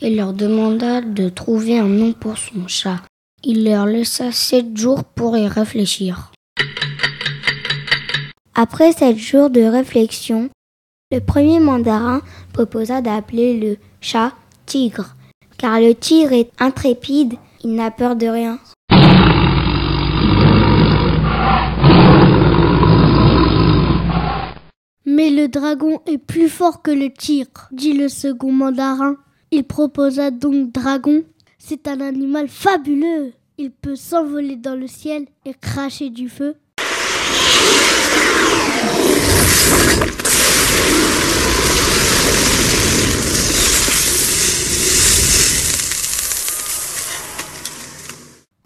et 0.00 0.10
leur 0.10 0.32
demanda 0.32 1.00
de 1.00 1.28
trouver 1.28 1.78
un 1.78 1.86
nom 1.86 2.12
pour 2.12 2.36
son 2.38 2.66
chat. 2.66 3.00
Il 3.44 3.64
leur 3.64 3.86
laissa 3.86 4.32
sept 4.32 4.76
jours 4.76 5.04
pour 5.04 5.36
y 5.36 5.46
réfléchir. 5.46 6.32
Après 8.56 8.92
sept 8.92 9.16
jours 9.16 9.48
de 9.48 9.62
réflexion, 9.62 10.50
le 11.12 11.20
premier 11.20 11.60
mandarin 11.60 12.20
proposa 12.52 13.00
d'appeler 13.00 13.60
le 13.60 13.76
chat 14.00 14.32
tigre, 14.66 15.14
car 15.62 15.78
le 15.78 15.94
tigre 15.94 16.32
est 16.32 16.50
intrépide, 16.58 17.34
il 17.62 17.76
n'a 17.76 17.92
peur 17.92 18.16
de 18.16 18.26
rien. 18.26 18.58
Mais 25.06 25.30
le 25.30 25.46
dragon 25.46 26.00
est 26.06 26.18
plus 26.18 26.48
fort 26.48 26.82
que 26.82 26.90
le 26.90 27.12
tigre, 27.12 27.68
dit 27.70 27.92
le 27.92 28.08
second 28.08 28.50
mandarin. 28.50 29.16
Il 29.52 29.62
proposa 29.62 30.32
donc 30.32 30.72
dragon. 30.72 31.22
C'est 31.58 31.86
un 31.86 32.00
animal 32.00 32.48
fabuleux. 32.48 33.32
Il 33.56 33.70
peut 33.70 33.94
s'envoler 33.94 34.56
dans 34.56 34.74
le 34.74 34.88
ciel 34.88 35.26
et 35.44 35.54
cracher 35.54 36.10
du 36.10 36.28
feu. 36.28 36.56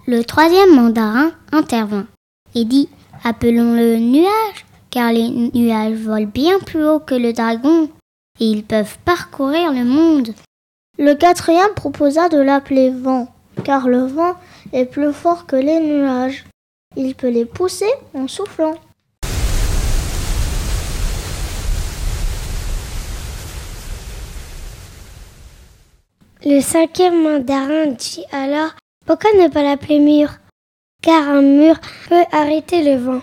Le 0.09 0.23
troisième 0.23 0.73
mandarin 0.73 1.33
intervint 1.51 2.07
et 2.55 2.65
dit 2.65 2.89
Appelons-le 3.25 3.97
nuage, 3.97 4.65
car 4.89 5.11
les 5.11 5.29
nuages 5.29 5.99
volent 5.99 6.31
bien 6.33 6.61
plus 6.61 6.87
haut 6.87 7.01
que 7.01 7.17
le 7.17 7.33
dragon 7.33 7.91
et 8.39 8.45
ils 8.45 8.63
peuvent 8.63 8.99
parcourir 9.05 9.73
le 9.73 9.85
monde. 9.85 10.29
Le 10.97 11.15
quatrième 11.15 11.75
proposa 11.75 12.29
de 12.29 12.39
l'appeler 12.39 12.91
vent, 12.91 13.35
car 13.65 13.89
le 13.89 14.07
vent 14.07 14.37
est 14.73 14.85
plus 14.85 15.13
fort 15.13 15.45
que 15.45 15.57
les 15.57 15.81
nuages. 15.81 16.45
Il 16.97 17.17
peut 17.17 17.29
les 17.29 17.45
pousser 17.45 17.91
en 18.15 18.29
soufflant. 18.29 18.77
Le 26.45 26.61
cinquième 26.61 27.25
mandarin 27.25 27.87
dit 27.87 28.25
alors 28.31 28.71
Pourquoi 29.07 29.31
ne 29.35 29.47
pas 29.47 29.63
l'appeler 29.63 30.01
mur? 30.01 30.31
Car 31.01 31.29
un 31.29 31.43
mur 31.43 31.77
peut 32.09 32.25
arrêter 32.33 32.83
le 32.83 33.01
vent. 33.01 33.23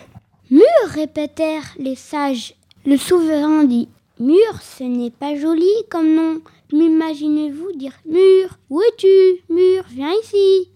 Mur, 0.50 0.63
répétèrent 0.88 1.76
les 1.78 1.96
sages. 1.96 2.56
Le 2.86 2.96
souverain 2.96 3.65
dit 3.65 3.89
Mur, 4.17 4.62
ce 4.62 4.86
n'est 4.86 5.12
pas 5.12 5.36
joli 5.36 5.67
comme 5.89 6.15
nom. 6.15 6.41
M'imaginez-vous 6.72 7.74
dire 7.76 7.91
Mur, 8.06 8.58
où 8.69 8.82
es-tu? 8.82 9.43
Mur, 9.54 9.84
viens 9.89 10.13
ici. 10.24 10.69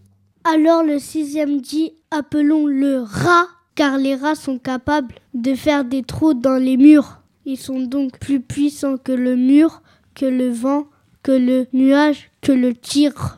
Alors 0.44 0.84
le 0.84 1.00
sixième 1.00 1.62
dit 1.62 1.94
Appelons 2.12 2.68
le 2.68 3.00
rat, 3.00 3.48
car 3.76 3.98
les 3.98 4.16
rats 4.16 4.36
sont 4.36 4.60
capables 4.60 5.16
de 5.34 5.56
faire 5.56 5.86
des 5.86 6.04
trous 6.04 6.34
dans 6.34 6.62
les 6.62 6.76
murs. 6.76 7.22
Ils 7.46 7.58
sont 7.58 7.80
donc 7.80 8.20
plus 8.20 8.42
puissants 8.42 8.98
que 8.98 9.14
le 9.14 9.38
mur, 9.38 9.82
que 10.16 10.26
le 10.26 10.50
vent, 10.50 10.88
que 11.24 11.32
le 11.32 11.68
nuage, 11.72 12.30
que 12.42 12.52
le 12.52 12.74
tigre. 12.74 13.38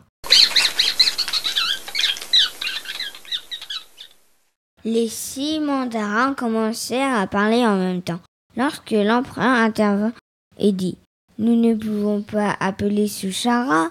Les 4.86 5.10
six 5.10 5.60
mandarins 5.60 6.34
commencèrent 6.34 7.20
à 7.20 7.28
parler 7.28 7.66
en 7.66 7.76
même 7.76 8.02
temps. 8.02 8.22
Lorsque 8.56 8.92
l'empereur 8.92 9.44
intervint 9.46 10.14
et 10.58 10.72
dit 10.72 10.98
Nous 11.38 11.56
ne 11.56 11.76
pouvons 11.76 12.22
pas 12.22 12.56
appeler 12.60 13.08
ce 13.08 13.30
chat 13.30 13.66
rat. 13.66 13.90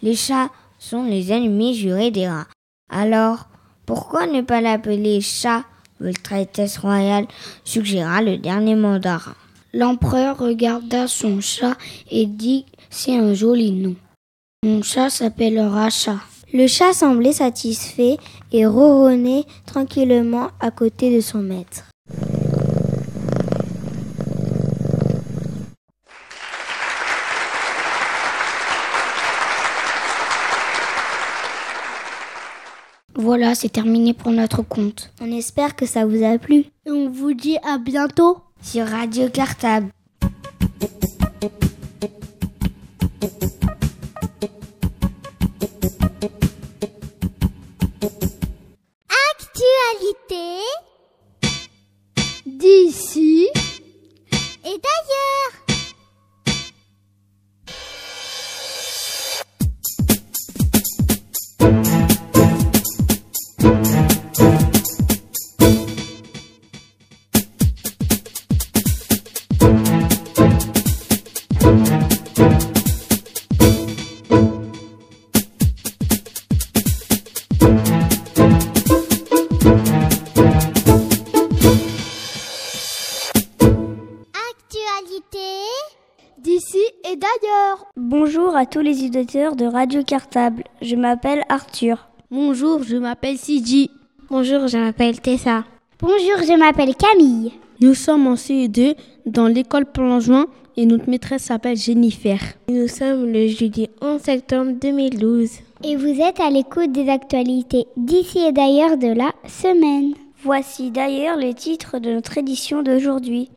Les 0.00 0.14
chats 0.14 0.50
sont 0.78 1.04
les 1.04 1.32
ennemis 1.32 1.74
jurés 1.74 2.12
des 2.12 2.28
rats. 2.28 2.46
Alors, 2.88 3.48
pourquoi 3.84 4.26
ne 4.26 4.42
pas 4.42 4.60
l'appeler 4.60 5.20
chat? 5.20 5.64
Votre 6.00 6.32
Altesse 6.32 6.78
royale 6.78 7.26
suggéra 7.64 8.22
le 8.22 8.38
dernier 8.38 8.76
mandarin. 8.76 9.34
L'empereur 9.72 10.38
regarda 10.38 11.08
son 11.08 11.40
chat 11.40 11.76
et 12.10 12.26
dit 12.26 12.64
C'est 12.90 13.16
un 13.16 13.34
joli 13.34 13.72
nom. 13.72 13.96
Mon 14.64 14.82
chat 14.82 15.10
s'appellera 15.10 15.90
chat. 15.90 16.20
Le 16.52 16.66
chat 16.66 16.94
semblait 16.94 17.32
satisfait 17.32 18.16
et 18.52 18.64
ronronnait 18.64 19.44
tranquillement 19.66 20.48
à 20.60 20.70
côté 20.70 21.14
de 21.14 21.20
son 21.20 21.38
maître. 21.38 21.84
Voilà, 33.14 33.54
c'est 33.54 33.68
terminé 33.68 34.14
pour 34.14 34.30
notre 34.30 34.62
compte. 34.62 35.10
On 35.20 35.30
espère 35.30 35.76
que 35.76 35.84
ça 35.84 36.06
vous 36.06 36.24
a 36.24 36.38
plu. 36.38 36.64
Et 36.86 36.90
on 36.90 37.10
vous 37.10 37.34
dit 37.34 37.58
à 37.62 37.76
bientôt 37.76 38.38
sur 38.62 38.86
Radio 38.86 39.28
Cartable. 39.28 39.88
À 88.58 88.66
tous 88.66 88.80
les 88.80 89.04
auditeurs 89.04 89.54
de 89.54 89.66
Radio 89.66 90.02
Cartable. 90.02 90.64
Je 90.82 90.96
m'appelle 90.96 91.44
Arthur. 91.48 92.08
Bonjour, 92.28 92.82
je 92.82 92.96
m'appelle 92.96 93.38
Sidi. 93.38 93.88
Bonjour, 94.28 94.66
je 94.66 94.76
m'appelle 94.76 95.20
Tessa. 95.20 95.62
Bonjour, 96.00 96.38
je 96.42 96.58
m'appelle 96.58 96.96
Camille. 96.96 97.52
Nous 97.80 97.94
sommes 97.94 98.26
en 98.26 98.34
CE2 98.34 98.96
dans 99.26 99.46
l'école 99.46 99.86
Plongeoin 99.86 100.46
et 100.76 100.86
notre 100.86 101.08
maîtresse 101.08 101.44
s'appelle 101.44 101.76
Jennifer. 101.76 102.40
Nous 102.68 102.88
sommes 102.88 103.32
le 103.32 103.46
jeudi 103.46 103.88
11 104.02 104.20
septembre 104.20 104.72
2012. 104.72 105.50
Et 105.84 105.94
vous 105.94 106.20
êtes 106.20 106.40
à 106.40 106.50
l'écoute 106.50 106.90
des 106.90 107.08
actualités 107.08 107.86
d'ici 107.96 108.40
et 108.40 108.50
d'ailleurs 108.50 108.98
de 108.98 109.12
la 109.12 109.30
semaine. 109.46 110.14
Voici 110.42 110.90
d'ailleurs 110.90 111.36
les 111.36 111.54
titres 111.54 112.00
de 112.00 112.10
notre 112.10 112.38
édition 112.38 112.82
d'aujourd'hui. 112.82 113.50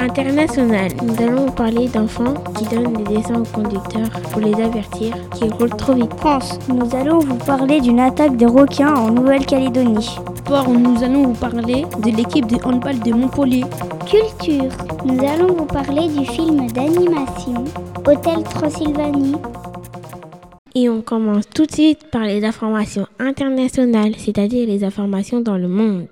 International, 0.00 0.90
nous 1.02 1.22
allons 1.22 1.46
vous 1.46 1.52
parler 1.52 1.86
d'enfants 1.88 2.32
qui 2.56 2.64
donnent 2.74 2.94
des 2.94 3.16
dessins 3.16 3.42
aux 3.42 3.44
conducteurs 3.44 4.08
pour 4.32 4.40
les 4.40 4.54
avertir 4.54 5.14
qu'ils 5.34 5.52
roulent 5.52 5.76
trop 5.76 5.92
vite. 5.92 6.14
France, 6.14 6.58
nous 6.68 6.94
allons 6.96 7.18
vous 7.18 7.36
parler 7.36 7.82
d'une 7.82 8.00
attaque 8.00 8.34
des 8.38 8.46
requins 8.46 8.94
en 8.94 9.10
Nouvelle-Calédonie. 9.10 10.16
Sport, 10.36 10.70
nous 10.70 11.02
allons 11.04 11.28
vous 11.28 11.38
parler 11.38 11.84
de 12.02 12.16
l'équipe 12.16 12.46
de 12.46 12.56
handball 12.64 12.98
de 13.00 13.12
Montpellier. 13.12 13.64
Culture, 14.06 14.72
nous 15.04 15.22
allons 15.22 15.54
vous 15.54 15.66
parler 15.66 16.08
du 16.08 16.24
film 16.24 16.66
d'animation 16.72 17.64
Hôtel 18.06 18.42
Transylvanie. 18.44 19.36
Et 20.74 20.88
on 20.88 21.02
commence 21.02 21.46
tout 21.50 21.66
de 21.66 21.72
suite 21.72 22.10
par 22.10 22.22
les 22.22 22.42
informations 22.42 23.06
internationales, 23.18 24.14
c'est-à-dire 24.16 24.66
les 24.66 24.82
informations 24.82 25.40
dans 25.40 25.58
le 25.58 25.68
monde. 25.68 26.06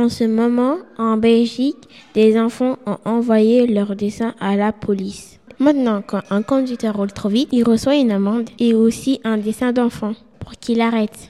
En 0.00 0.08
ce 0.08 0.24
moment, 0.24 0.76
en 0.96 1.18
Belgique, 1.18 1.76
des 2.14 2.40
enfants 2.40 2.78
ont 2.86 2.96
envoyé 3.04 3.66
leurs 3.66 3.94
dessins 3.94 4.34
à 4.40 4.56
la 4.56 4.72
police. 4.72 5.38
Maintenant, 5.58 6.00
quand 6.04 6.22
un 6.30 6.40
conducteur 6.40 6.96
roule 6.96 7.12
trop 7.12 7.28
vite, 7.28 7.50
il 7.52 7.64
reçoit 7.64 7.96
une 7.96 8.10
amende 8.10 8.48
et 8.58 8.72
aussi 8.72 9.20
un 9.24 9.36
dessin 9.36 9.72
d'enfant 9.72 10.14
pour 10.38 10.52
qu'il 10.52 10.80
arrête. 10.80 11.28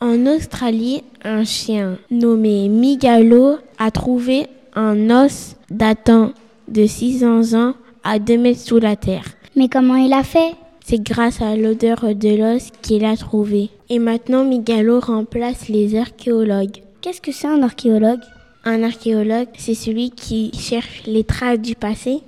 En 0.00 0.26
Australie, 0.26 1.04
un 1.22 1.44
chien 1.44 1.98
nommé 2.10 2.68
Migalo 2.68 3.58
a 3.78 3.92
trouvé 3.92 4.48
un 4.74 5.10
os 5.10 5.54
datant 5.70 6.32
de 6.66 6.86
600 6.86 7.54
ans 7.54 7.74
à 8.02 8.18
2 8.18 8.36
mètres 8.36 8.58
sous 8.58 8.80
la 8.80 8.96
terre. 8.96 9.26
Mais 9.54 9.68
comment 9.68 9.94
il 9.94 10.12
a 10.12 10.24
fait? 10.24 10.56
C'est 10.90 11.02
grâce 11.02 11.42
à 11.42 11.54
l'odeur 11.54 12.14
de 12.14 12.34
l'os 12.34 12.70
qu'il 12.80 13.04
a 13.04 13.14
trouvé. 13.14 13.68
Et 13.90 13.98
maintenant, 13.98 14.42
Migalo 14.42 15.00
remplace 15.00 15.68
les 15.68 15.98
archéologues. 15.98 16.78
Qu'est-ce 17.02 17.20
que 17.20 17.30
c'est 17.30 17.46
un 17.46 17.62
archéologue? 17.62 18.22
Un 18.64 18.82
archéologue, 18.82 19.48
c'est 19.58 19.74
celui 19.74 20.08
qui 20.08 20.50
cherche 20.58 21.02
les 21.04 21.24
traces 21.24 21.60
du 21.60 21.74
passé. 21.74 22.22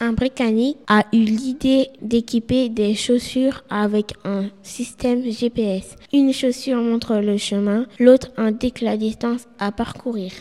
Un 0.00 0.12
Britannique 0.16 0.78
a 0.88 1.04
eu 1.12 1.18
l'idée 1.18 1.90
d'équiper 2.02 2.68
des 2.68 2.96
chaussures 2.96 3.62
avec 3.70 4.14
un 4.24 4.46
système 4.64 5.30
GPS. 5.30 5.94
Une 6.12 6.32
chaussure 6.32 6.78
montre 6.78 7.18
le 7.18 7.36
chemin, 7.36 7.86
l'autre 8.00 8.32
indique 8.36 8.80
la 8.80 8.96
distance 8.96 9.46
à 9.60 9.70
parcourir. 9.70 10.32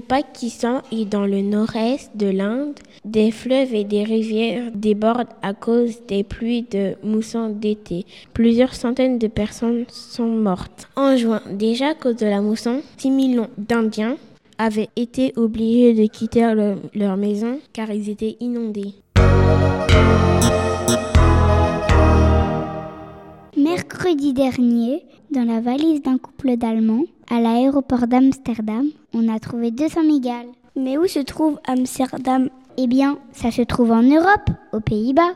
Au 0.00 0.02
Pakistan 0.02 0.80
et 0.90 1.04
dans 1.04 1.26
le 1.26 1.42
nord-est 1.42 2.16
de 2.16 2.30
l'Inde, 2.30 2.72
des 3.04 3.30
fleuves 3.30 3.74
et 3.74 3.84
des 3.84 4.02
rivières 4.02 4.70
débordent 4.74 5.28
à 5.42 5.52
cause 5.52 6.00
des 6.08 6.24
pluies 6.24 6.62
de 6.70 6.94
mousson 7.04 7.50
d'été. 7.50 8.06
Plusieurs 8.32 8.72
centaines 8.74 9.18
de 9.18 9.26
personnes 9.26 9.84
sont 9.88 10.24
mortes. 10.24 10.88
En 10.96 11.18
juin, 11.18 11.42
déjà 11.52 11.88
à 11.88 11.94
cause 11.94 12.16
de 12.16 12.24
la 12.24 12.40
mousson, 12.40 12.80
6 12.96 13.10
millions 13.10 13.48
d'Indiens 13.58 14.16
avaient 14.56 14.88
été 14.96 15.34
obligés 15.36 15.92
de 15.92 16.06
quitter 16.10 16.50
le- 16.54 16.76
leur 16.94 17.18
maison 17.18 17.58
car 17.74 17.90
ils 17.90 18.08
étaient 18.08 18.38
inondés. 18.40 18.94
Mercredi 23.54 24.32
dernier, 24.32 25.04
dans 25.30 25.44
la 25.44 25.60
valise 25.60 26.02
d'un 26.02 26.18
couple 26.18 26.56
d'Allemands, 26.56 27.04
à 27.30 27.40
l'aéroport 27.40 28.06
d'Amsterdam, 28.06 28.86
on 29.14 29.28
a 29.28 29.38
trouvé 29.38 29.70
200 29.70 30.02
migales. 30.04 30.48
Mais 30.76 30.98
où 30.98 31.06
se 31.06 31.20
trouve 31.20 31.60
Amsterdam? 31.66 32.48
Eh 32.76 32.86
bien, 32.86 33.18
ça 33.32 33.50
se 33.50 33.62
trouve 33.62 33.92
en 33.92 34.02
Europe, 34.02 34.50
aux 34.72 34.80
Pays-Bas. 34.80 35.34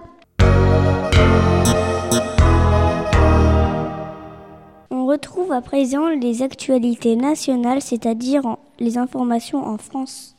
On 4.91 5.07
retrouve 5.07 5.53
à 5.53 5.61
présent 5.61 6.09
les 6.09 6.43
actualités 6.43 7.15
nationales, 7.15 7.83
c'est-à-dire 7.83 8.57
les 8.81 8.99
informations 8.99 9.65
en 9.65 9.79
France. 9.79 10.37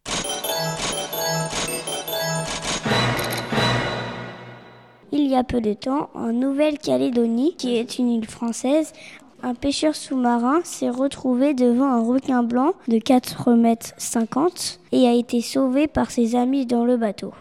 Il 5.12 5.28
y 5.28 5.36
a 5.36 5.44
peu 5.44 5.62
de 5.62 5.74
temps, 5.74 6.10
en 6.13 6.34
Nouvelle-Calédonie, 6.34 7.56
qui 7.58 7.78
est 7.78 8.00
une 8.00 8.10
île 8.10 8.28
française, 8.28 8.91
un 9.46 9.54
pêcheur 9.54 9.96
sous-marin 9.96 10.62
s'est 10.64 10.90
retrouvé 10.90 11.54
devant 11.54 11.86
un 11.86 12.04
requin 12.04 12.42
blanc 12.42 12.74
de 12.88 12.98
4,50 12.98 13.56
mètres 13.58 13.94
et 14.92 15.08
a 15.08 15.14
été 15.14 15.40
sauvé 15.40 15.88
par 15.88 16.10
ses 16.10 16.36
amis 16.36 16.66
dans 16.66 16.84
le 16.84 16.98
bateau. 16.98 17.32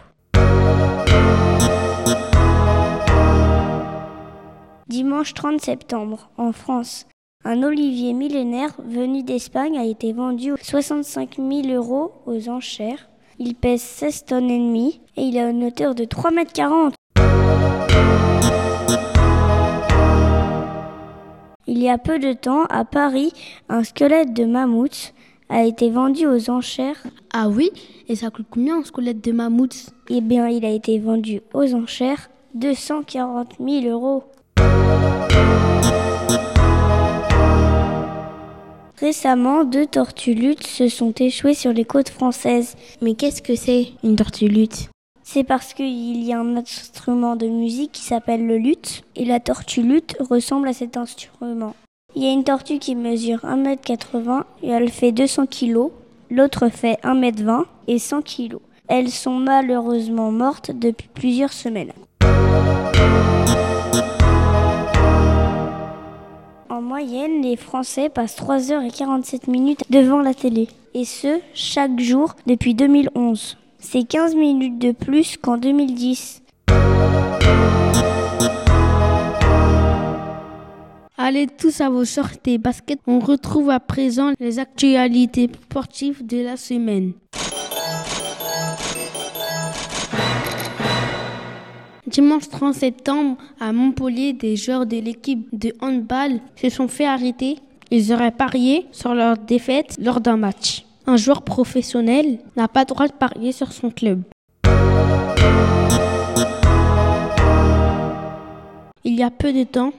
Dimanche 4.87 5.33
30 5.33 5.59
septembre, 5.59 6.29
en 6.37 6.51
France, 6.51 7.07
un 7.43 7.63
olivier 7.63 8.13
millénaire 8.13 8.75
venu 8.85 9.23
d'Espagne 9.23 9.79
a 9.79 9.83
été 9.83 10.13
vendu 10.13 10.53
65 10.61 11.37
000 11.37 11.67
euros 11.69 12.11
aux 12.27 12.49
enchères. 12.49 13.09
Il 13.39 13.55
pèse 13.55 13.81
16 13.81 14.25
tonnes 14.25 14.51
et 14.51 14.59
demie 14.59 15.01
et 15.17 15.23
il 15.23 15.39
a 15.39 15.49
une 15.49 15.63
hauteur 15.63 15.95
de 15.95 16.05
3 16.05 16.29
mètres 16.29 16.53
40. 16.53 16.93
Y 21.85 21.89
a 21.89 21.97
peu 21.97 22.19
de 22.19 22.33
temps, 22.33 22.65
à 22.65 22.83
Paris, 22.83 23.31
un 23.69 23.83
squelette 23.83 24.33
de 24.33 24.45
mammouth 24.45 25.13
a 25.49 25.63
été 25.63 25.89
vendu 25.89 26.25
aux 26.25 26.49
enchères. 26.49 27.03
Ah 27.31 27.47
oui 27.47 27.71
Et 28.07 28.15
ça 28.15 28.31
coûte 28.31 28.47
combien 28.49 28.79
un 28.79 28.83
squelette 28.83 29.23
de 29.23 29.31
mammouth 29.31 29.91
Eh 30.09 30.21
bien, 30.21 30.47
il 30.47 30.65
a 30.65 30.71
été 30.71 30.97
vendu 30.99 31.41
aux 31.53 31.73
enchères 31.75 32.29
240 32.55 33.55
000 33.59 33.85
euros. 33.85 34.23
Récemment, 38.99 39.65
deux 39.65 39.85
tortues 39.85 40.33
luttes 40.33 40.65
se 40.65 40.87
sont 40.87 41.13
échouées 41.19 41.53
sur 41.53 41.73
les 41.73 41.85
côtes 41.85 42.09
françaises. 42.09 42.75
Mais 43.01 43.13
qu'est-ce 43.13 43.41
que 43.41 43.55
c'est 43.55 43.89
une 44.03 44.15
tortue 44.15 44.47
lutte 44.47 44.89
C'est 45.27 45.43
parce 45.43 45.73
qu'il 45.73 46.23
y 46.23 46.33
a 46.33 46.39
un 46.39 46.55
instrument 46.55 47.35
de 47.35 47.47
musique 47.47 47.91
qui 47.91 48.03
s'appelle 48.03 48.45
le 48.45 48.57
luth 48.57 49.01
et 49.15 49.25
la 49.25 49.39
tortue 49.39 49.81
lutte 49.81 50.15
ressemble 50.19 50.67
à 50.67 50.73
cet 50.73 50.97
instrument. 50.97 51.75
Il 52.15 52.23
y 52.23 52.27
a 52.27 52.31
une 52.31 52.43
tortue 52.43 52.77
qui 52.77 52.95
mesure 52.95 53.39
1m80 53.39 54.43
et 54.61 54.69
elle 54.69 54.91
fait 54.91 55.11
200 55.11 55.47
kg, 55.47 55.89
l'autre 56.29 56.69
fait 56.69 56.99
1m20 57.03 57.63
et 57.87 57.97
100 57.97 58.21
kg. 58.21 58.57
Elles 58.87 59.09
sont 59.09 59.33
malheureusement 59.33 60.31
mortes 60.31 60.69
depuis 60.69 61.09
plusieurs 61.11 61.53
semaines. 61.53 61.91
En 66.69 66.81
moyenne, 66.81 67.41
les 67.41 67.55
Français 67.57 68.09
passent 68.09 68.37
3h47 68.37 69.49
minutes 69.49 69.83
devant 69.89 70.21
la 70.21 70.35
télé. 70.35 70.67
Et 70.93 71.03
ce, 71.03 71.39
chaque 71.55 71.99
jour 71.99 72.35
depuis 72.45 72.75
2011. 72.75 73.57
C'est 73.87 74.03
15 74.03 74.33
minutes 74.33 74.79
de 74.79 74.91
plus 74.93 75.37
qu'en 75.37 75.57
2010. 75.57 76.41
Allez 81.19 81.45
tous 81.45 81.81
à 81.81 81.89
vos 81.91 82.03
sorties 82.03 82.57
baskets. 82.57 82.99
On 83.05 83.19
retrouve 83.19 83.69
à 83.69 83.79
présent 83.79 84.31
les 84.39 84.57
actualités 84.57 85.51
sportives 85.69 86.25
de 86.25 86.41
la 86.43 86.57
semaine. 86.57 87.13
Dimanche 92.07 92.49
30 92.49 92.73
septembre, 92.73 93.37
à 93.59 93.71
Montpellier, 93.71 94.33
des 94.33 94.55
joueurs 94.55 94.87
de 94.87 94.97
l'équipe 94.97 95.47
de 95.53 95.73
handball 95.79 96.39
se 96.55 96.69
sont 96.69 96.87
fait 96.87 97.05
arrêter. 97.05 97.59
Ils 97.91 98.11
auraient 98.11 98.31
parié 98.31 98.87
sur 98.91 99.13
leur 99.13 99.37
défaite 99.37 99.95
lors 100.01 100.21
d'un 100.21 100.37
match. 100.37 100.85
Un 101.07 101.17
joueur 101.17 101.43
professionnel 101.43 102.39
n'a 102.55 102.67
pas 102.67 102.79
le 102.79 102.87
droit 102.87 103.07
de 103.07 103.13
parier 103.13 103.51
sur 103.51 103.71
son 103.71 103.91
club. 103.91 104.23
Il 109.03 109.13
y 109.13 109.21
a 109.21 109.29
peu 109.29 109.53
de 109.53 109.63
temps, 109.65 109.93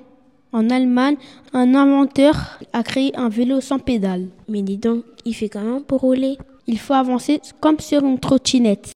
en 0.53 0.69
Allemagne, 0.69 1.17
un 1.53 1.77
inventeur 1.77 2.59
a 2.73 2.83
créé 2.83 3.17
un 3.17 3.29
vélo 3.29 3.61
sans 3.61 3.79
pédale. 3.79 4.27
Mais 4.49 4.63
dis 4.63 4.79
donc, 4.79 5.05
il 5.25 5.35
fait 5.35 5.49
comment 5.49 5.81
pour 5.81 6.01
rouler 6.01 6.39
Il 6.67 6.79
faut 6.81 6.95
avancer 6.95 7.41
comme 7.61 7.79
sur 7.79 8.05
une 8.05 8.19
trottinette. 8.19 8.91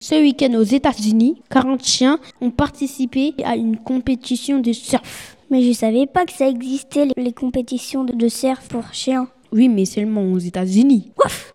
Ce 0.00 0.14
week-end 0.14 0.54
aux 0.54 0.62
États-Unis, 0.62 1.42
40 1.50 1.84
chiens 1.84 2.18
ont 2.40 2.50
participé 2.50 3.34
à 3.44 3.56
une 3.56 3.76
compétition 3.76 4.60
de 4.60 4.72
surf. 4.72 5.33
Mais 5.54 5.62
je 5.62 5.72
savais 5.72 6.06
pas 6.06 6.26
que 6.26 6.32
ça 6.32 6.48
existait 6.48 7.06
les 7.16 7.32
compétitions 7.32 8.02
de 8.02 8.26
surf 8.26 8.66
pour 8.66 8.92
chiens. 8.92 9.28
Oui, 9.52 9.68
mais 9.68 9.84
seulement 9.84 10.32
aux 10.32 10.38
États-Unis. 10.38 11.12
Ouf 11.24 11.54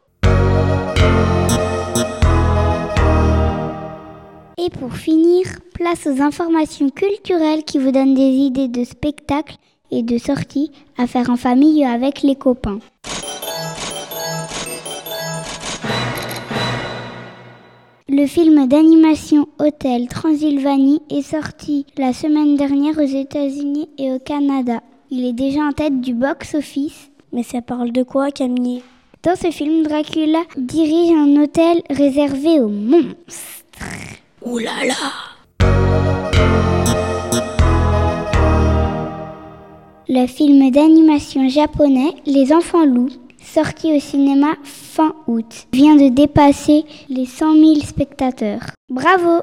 Et 4.57 4.69
pour 4.69 4.93
finir, 4.93 5.47
place 5.73 6.07
aux 6.07 6.21
informations 6.21 6.89
culturelles 6.89 7.65
qui 7.65 7.77
vous 7.77 7.91
donnent 7.91 8.13
des 8.13 8.21
idées 8.21 8.69
de 8.69 8.85
spectacles 8.85 9.57
et 9.91 10.01
de 10.01 10.17
sorties 10.17 10.71
à 10.97 11.05
faire 11.05 11.29
en 11.29 11.35
famille 11.35 11.83
avec 11.83 12.21
les 12.21 12.37
copains. 12.37 12.79
Le 18.11 18.25
film 18.25 18.67
d'animation 18.67 19.47
Hôtel 19.59 20.07
Transylvanie 20.07 20.99
est 21.11 21.21
sorti 21.21 21.85
la 21.95 22.11
semaine 22.11 22.55
dernière 22.55 22.97
aux 22.97 23.01
États-Unis 23.01 23.87
et 23.99 24.11
au 24.11 24.17
Canada. 24.17 24.81
Il 25.11 25.25
est 25.25 25.33
déjà 25.33 25.59
en 25.59 25.73
tête 25.73 26.01
du 26.01 26.15
box-office. 26.15 27.11
Mais 27.33 27.43
ça 27.43 27.61
parle 27.61 27.91
de 27.91 28.01
quoi, 28.01 28.31
Camille? 28.31 28.81
Dans 29.21 29.35
ce 29.35 29.51
film, 29.51 29.83
Dracula 29.83 30.39
dirige 30.57 31.11
un 31.11 31.43
hôtel 31.43 31.83
réservé 31.91 32.59
aux 32.59 32.69
monstres. 32.69 33.13
Ouh 34.43 34.57
là 34.57 34.71
là 34.87 34.95
Le 40.07 40.25
film 40.25 40.71
d'animation 40.71 41.47
japonais 41.47 42.15
Les 42.25 42.51
Enfants 42.51 42.85
Loups 42.85 43.28
sorti 43.53 43.91
au 43.95 43.99
cinéma 43.99 44.53
fin 44.63 45.13
août, 45.27 45.67
vient 45.73 45.95
de 45.95 46.09
dépasser 46.09 46.85
les 47.09 47.25
100 47.25 47.53
000 47.53 47.75
spectateurs. 47.81 48.61
Bravo 48.89 49.41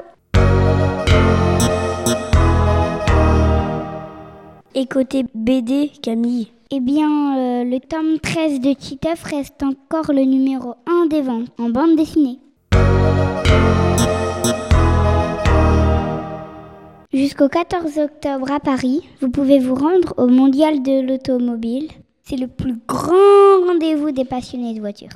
Et 4.75 4.87
côté 4.87 5.25
BD, 5.35 5.90
Camille? 6.03 6.49
Eh 6.71 6.81
bien, 6.81 7.37
euh, 7.37 7.64
le 7.64 7.81
tome 7.81 8.19
13 8.21 8.61
de 8.61 8.75
Titeuf 8.75 9.23
reste 9.25 9.62
encore 9.62 10.12
le 10.12 10.23
numéro 10.23 10.75
1 10.87 11.07
des 11.07 11.23
ventes 11.23 11.49
en 11.59 11.71
bande 11.71 11.97
dessinée. 11.97 12.38
Jusqu'au 17.13 17.48
14 17.48 17.98
octobre 17.98 18.52
à 18.52 18.61
Paris, 18.61 19.02
vous 19.21 19.31
pouvez 19.31 19.59
vous 19.59 19.75
rendre 19.75 20.15
au 20.19 20.27
Mondial 20.27 20.83
de 20.83 21.00
l'automobile 21.00 21.88
c'est 22.29 22.37
le 22.37 22.48
plus 22.48 22.77
grand 22.88 23.66
rendez-vous 23.66 24.10
des 24.10 24.24
passionnés 24.24 24.74
de 24.74 24.81
voitures. 24.81 25.08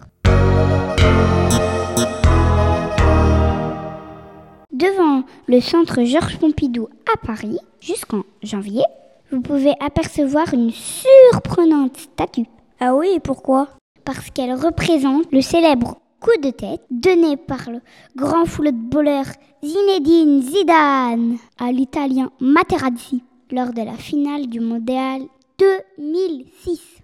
Devant 4.72 5.24
le 5.48 5.60
centre 5.60 6.04
Georges 6.04 6.38
Pompidou 6.38 6.88
à 7.12 7.16
Paris, 7.26 7.58
jusqu'en 7.80 8.22
janvier, 8.42 8.84
vous 9.32 9.40
pouvez 9.40 9.74
apercevoir 9.80 10.54
une 10.54 10.70
surprenante 10.70 11.96
statue. 11.96 12.46
Ah 12.78 12.94
oui, 12.94 13.08
et 13.16 13.20
pourquoi? 13.20 13.68
Parce 14.04 14.30
qu'elle 14.30 14.54
représente 14.54 15.30
le 15.32 15.42
célèbre 15.42 16.00
coup 16.20 16.38
de 16.42 16.50
tête 16.50 16.82
donné 16.90 17.36
par 17.36 17.70
le 17.70 17.80
grand 18.14 18.44
footballeur 18.44 19.24
Zinedine 19.64 20.42
Zidane 20.42 21.38
à 21.58 21.72
l'italien 21.72 22.30
Materazzi 22.40 23.22
lors 23.50 23.72
de 23.72 23.82
la 23.82 23.94
finale 23.94 24.46
du 24.46 24.60
mondial 24.60 25.22
2006. 25.58 26.99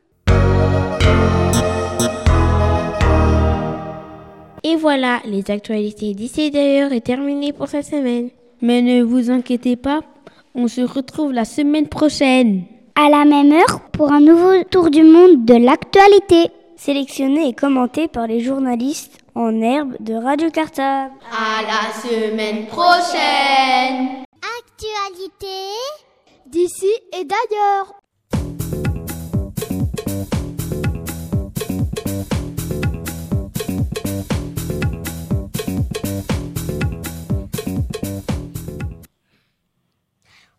Et 4.68 4.74
voilà, 4.74 5.20
les 5.24 5.48
actualités 5.50 6.12
d'ici 6.14 6.50
d'ailleurs 6.50 6.92
est 6.92 7.00
terminées 7.00 7.52
pour 7.52 7.68
cette 7.68 7.86
semaine. 7.86 8.30
Mais 8.61 8.82
ne 8.82 9.02
vous 9.02 9.30
inquiétez 9.30 9.76
pas, 9.76 10.00
on 10.57 10.66
se 10.66 10.80
retrouve 10.80 11.32
la 11.32 11.44
semaine 11.44 11.88
prochaine. 11.88 12.64
À 12.96 13.09
la 13.09 13.24
même 13.24 13.52
heure 13.52 13.80
pour 13.92 14.11
un 14.11 14.20
nouveau 14.20 14.64
tour 14.64 14.90
du 14.90 15.02
monde 15.02 15.44
de 15.44 15.54
l'actualité. 15.54 16.50
Sélectionné 16.76 17.48
et 17.48 17.52
commenté 17.52 18.09
par 18.09 18.26
les 18.26 18.40
journalistes 18.40 19.18
en 19.34 19.61
herbe 19.61 19.96
de 20.00 20.14
Radio 20.14 20.50
Cartable. 20.50 21.12
À 21.30 21.62
la 21.62 21.92
semaine 21.92 22.66
prochaine. 22.66 24.24
Actualité 24.59 25.46
d'ici 26.46 26.90
et 27.12 27.24
d'ailleurs. 27.24 27.94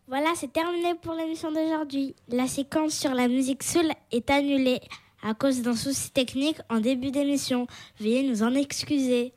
Voilà, 0.08 0.32
c'est 0.34 0.50
terminé 0.50 0.94
pour 0.94 1.12
l'émission 1.12 1.52
d'aujourd'hui. 1.52 2.16
La 2.28 2.46
séquence 2.46 2.94
sur 2.94 3.12
la 3.12 3.28
musique 3.28 3.62
seule 3.62 3.92
est 4.10 4.30
annulée 4.30 4.80
à 5.22 5.34
cause 5.34 5.60
d'un 5.60 5.76
souci 5.76 6.10
technique 6.10 6.56
en 6.70 6.80
début 6.80 7.10
d'émission. 7.10 7.66
Veuillez 8.00 8.22
nous 8.22 8.42
en 8.42 8.54
excuser. 8.54 9.34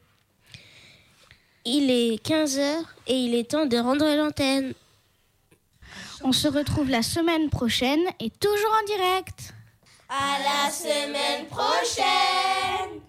Il 1.66 1.92
est 1.92 2.26
15h 2.26 2.86
et 3.08 3.16
il 3.16 3.36
est 3.36 3.52
temps 3.52 3.66
de 3.66 3.76
rendre 3.76 4.16
l'antenne. 4.16 4.74
On 6.24 6.32
se 6.32 6.48
retrouve 6.48 6.90
la 6.90 7.02
semaine 7.02 7.50
prochaine 7.50 8.04
et 8.22 8.30
toujours 8.30 8.74
en 8.82 8.86
direct. 8.86 9.54
À 10.08 10.38
la 10.40 10.72
semaine 10.72 11.48
prochaine 11.48 13.02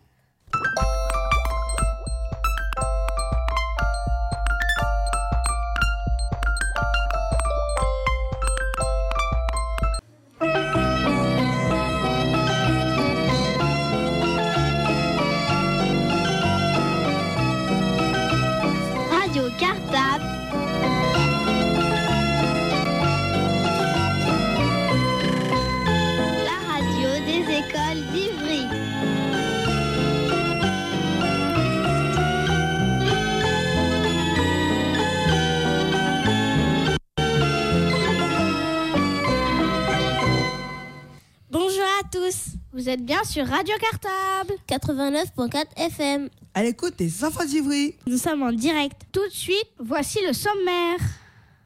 tous. 42.12 42.56
Vous 42.74 42.90
êtes 42.90 43.04
bien 43.04 43.24
sur 43.24 43.46
Radio 43.46 43.74
Cartable 43.80 44.54
89.4 44.68 45.64
FM. 45.76 46.28
À 46.52 46.62
l'écoute 46.62 46.98
des 46.98 47.24
enfants 47.24 47.44
d'Ivry. 47.44 47.94
Nous 48.06 48.18
sommes 48.18 48.42
en 48.42 48.52
direct. 48.52 49.00
Tout 49.12 49.26
de 49.26 49.32
suite, 49.32 49.68
voici 49.78 50.18
le 50.26 50.34
sommaire. 50.34 50.98